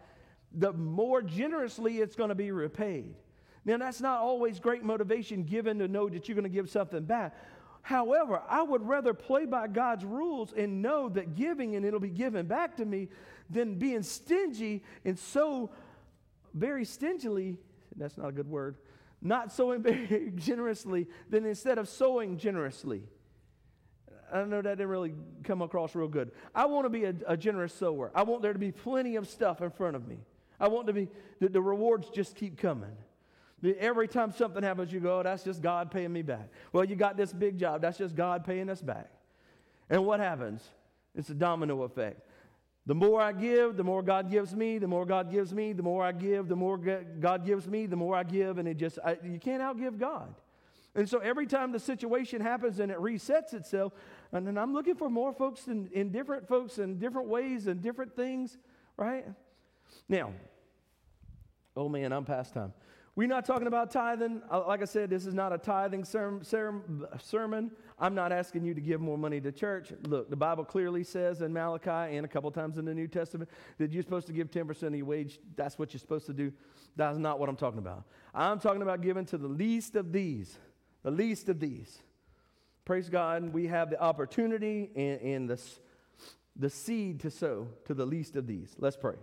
the 0.51 0.73
more 0.73 1.23
generously 1.23 1.97
it's 1.97 2.15
going 2.15 2.29
to 2.29 2.35
be 2.35 2.51
repaid. 2.51 3.15
Now, 3.65 3.77
that's 3.77 4.01
not 4.01 4.19
always 4.19 4.59
great 4.59 4.83
motivation 4.83 5.43
given 5.43 5.79
to 5.79 5.87
know 5.87 6.09
that 6.09 6.27
you're 6.27 6.35
going 6.35 6.43
to 6.43 6.49
give 6.49 6.69
something 6.69 7.03
back. 7.05 7.33
However, 7.83 8.41
I 8.49 8.63
would 8.63 8.87
rather 8.87 9.13
play 9.13 9.45
by 9.45 9.67
God's 9.67 10.05
rules 10.05 10.53
and 10.53 10.81
know 10.81 11.09
that 11.09 11.35
giving 11.35 11.75
and 11.75 11.85
it'll 11.85 11.99
be 11.99 12.09
given 12.09 12.47
back 12.47 12.77
to 12.77 12.85
me 12.85 13.09
than 13.49 13.75
being 13.75 14.03
stingy 14.03 14.83
and 15.03 15.19
so 15.19 15.69
very 16.53 16.85
stingily, 16.85 17.57
that's 17.97 18.17
not 18.17 18.29
a 18.29 18.31
good 18.31 18.49
word, 18.49 18.77
not 19.21 19.51
sowing 19.51 19.81
very 19.83 20.31
generously, 20.35 21.07
than 21.29 21.45
instead 21.45 21.77
of 21.77 21.89
sowing 21.89 22.37
generously. 22.37 23.03
I 24.33 24.45
know 24.45 24.61
that 24.61 24.77
didn't 24.77 24.87
really 24.87 25.13
come 25.43 25.61
across 25.61 25.93
real 25.93 26.07
good. 26.07 26.31
I 26.55 26.65
want 26.65 26.85
to 26.85 26.89
be 26.89 27.03
a, 27.03 27.13
a 27.27 27.37
generous 27.37 27.73
sower. 27.73 28.11
I 28.15 28.23
want 28.23 28.41
there 28.41 28.53
to 28.53 28.59
be 28.59 28.71
plenty 28.71 29.17
of 29.17 29.27
stuff 29.27 29.61
in 29.61 29.69
front 29.69 29.97
of 29.97 30.07
me. 30.07 30.19
I 30.57 30.69
want 30.69 30.87
to 30.87 30.93
be, 30.93 31.09
the, 31.41 31.49
the 31.49 31.61
rewards 31.61 32.09
just 32.09 32.35
keep 32.35 32.57
coming. 32.57 32.95
Every 33.63 34.07
time 34.07 34.31
something 34.31 34.61
happens, 34.61 34.91
you 34.91 34.99
go, 34.99 35.19
oh, 35.19 35.23
that's 35.23 35.43
just 35.43 35.61
God 35.61 35.89
paying 35.89 36.11
me 36.11 36.21
back. 36.21 36.49
Well, 36.73 36.83
you 36.83 36.95
got 36.95 37.15
this 37.15 37.31
big 37.31 37.57
job, 37.57 37.81
that's 37.81 37.97
just 37.97 38.15
God 38.15 38.43
paying 38.43 38.69
us 38.69 38.81
back. 38.81 39.09
And 39.89 40.05
what 40.05 40.19
happens? 40.19 40.61
It's 41.15 41.29
a 41.29 41.33
domino 41.33 41.83
effect. 41.83 42.21
The 42.85 42.95
more 42.95 43.21
I 43.21 43.31
give, 43.31 43.77
the 43.77 43.83
more 43.83 44.03
God 44.03 44.29
gives 44.29 44.53
me. 44.53 44.77
The 44.77 44.87
more 44.87 45.05
God 45.05 45.31
gives 45.31 45.53
me, 45.53 45.71
the 45.71 45.83
more 45.83 46.03
I 46.03 46.11
give. 46.11 46.49
The 46.49 46.55
more 46.55 46.77
God 46.77 47.45
gives 47.45 47.67
me, 47.67 47.85
the 47.85 47.95
more 47.95 48.15
I 48.15 48.23
give. 48.23 48.57
And 48.57 48.67
it 48.67 48.75
just, 48.75 48.99
I, 49.03 49.17
you 49.23 49.39
can't 49.39 49.61
outgive 49.61 49.97
God. 49.97 50.35
And 50.95 51.09
so 51.09 51.19
every 51.19 51.47
time 51.47 51.71
the 51.71 51.79
situation 51.79 52.41
happens 52.41 52.79
and 52.79 52.91
it 52.91 52.97
resets 52.97 53.53
itself, 53.53 53.93
and 54.31 54.45
then 54.45 54.57
I'm 54.57 54.73
looking 54.73 54.95
for 54.95 55.09
more 55.09 55.33
folks 55.33 55.67
in, 55.67 55.89
in 55.93 56.11
different 56.11 56.47
folks 56.47 56.77
in 56.77 56.99
different 56.99 57.29
ways 57.29 57.67
and 57.67 57.81
different 57.81 58.15
things, 58.15 58.57
right? 58.97 59.25
Now, 60.07 60.33
oh 61.75 61.89
man, 61.89 62.11
I'm 62.11 62.25
past 62.25 62.53
time. 62.53 62.73
We're 63.15 63.27
not 63.27 63.45
talking 63.45 63.67
about 63.67 63.91
tithing. 63.91 64.41
Uh, 64.49 64.65
like 64.67 64.81
I 64.81 64.85
said, 64.85 65.11
this 65.11 65.27
is 65.27 65.35
not 65.35 65.53
a 65.53 65.59
tithing 65.59 66.03
sermon. 66.03 67.71
I'm 67.99 68.15
not 68.15 68.31
asking 68.31 68.65
you 68.65 68.73
to 68.73 68.81
give 68.81 69.01
more 69.01 69.19
money 69.19 69.39
to 69.41 69.51
church. 69.51 69.93
Look, 70.07 70.31
the 70.31 70.35
Bible 70.35 70.65
clearly 70.65 71.03
says 71.03 71.43
in 71.43 71.53
Malachi 71.53 72.17
and 72.17 72.25
a 72.25 72.27
couple 72.27 72.49
times 72.49 72.79
in 72.79 72.85
the 72.85 72.93
New 72.93 73.07
Testament 73.07 73.51
that 73.77 73.91
you're 73.91 74.01
supposed 74.01 74.25
to 74.27 74.33
give 74.33 74.49
10% 74.49 74.81
of 74.83 74.95
your 74.95 75.05
wage. 75.05 75.39
That's 75.55 75.77
what 75.77 75.93
you're 75.93 75.99
supposed 75.99 76.25
to 76.25 76.33
do. 76.33 76.51
That's 76.95 77.19
not 77.19 77.39
what 77.39 77.49
I'm 77.49 77.55
talking 77.55 77.77
about. 77.77 78.05
I'm 78.33 78.59
talking 78.59 78.81
about 78.81 79.01
giving 79.01 79.25
to 79.27 79.37
the 79.37 79.47
least 79.47 79.95
of 79.95 80.11
these. 80.11 80.57
The 81.03 81.11
least 81.11 81.49
of 81.49 81.59
these. 81.59 81.99
Praise 82.83 83.09
God, 83.09 83.53
we 83.53 83.67
have 83.67 83.91
the 83.91 84.01
opportunity 84.01 84.89
and, 84.95 85.21
and 85.21 85.49
the, 85.49 85.61
the 86.55 86.69
seed 86.69 87.19
to 87.21 87.29
sow 87.29 87.67
to 87.85 87.93
the 87.93 88.05
least 88.05 88.35
of 88.35 88.47
these. 88.47 88.75
Let's 88.79 88.97
pray. 88.97 89.15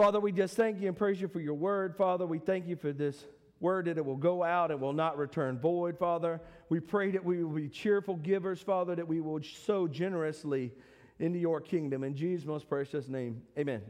Father, 0.00 0.18
we 0.18 0.32
just 0.32 0.56
thank 0.56 0.80
you 0.80 0.88
and 0.88 0.96
praise 0.96 1.20
you 1.20 1.28
for 1.28 1.40
your 1.40 1.52
word. 1.52 1.94
Father, 1.94 2.24
we 2.24 2.38
thank 2.38 2.66
you 2.66 2.74
for 2.74 2.90
this 2.90 3.26
word 3.60 3.84
that 3.84 3.98
it 3.98 4.04
will 4.06 4.16
go 4.16 4.42
out 4.42 4.70
and 4.70 4.80
will 4.80 4.94
not 4.94 5.18
return 5.18 5.58
void, 5.58 5.98
Father. 5.98 6.40
We 6.70 6.80
pray 6.80 7.10
that 7.10 7.22
we 7.22 7.44
will 7.44 7.54
be 7.54 7.68
cheerful 7.68 8.16
givers, 8.16 8.62
Father, 8.62 8.96
that 8.96 9.06
we 9.06 9.20
will 9.20 9.42
sow 9.42 9.86
generously 9.86 10.72
into 11.18 11.38
your 11.38 11.60
kingdom. 11.60 12.02
In 12.02 12.16
Jesus' 12.16 12.46
most 12.46 12.66
precious 12.66 13.08
name, 13.08 13.42
amen. 13.58 13.82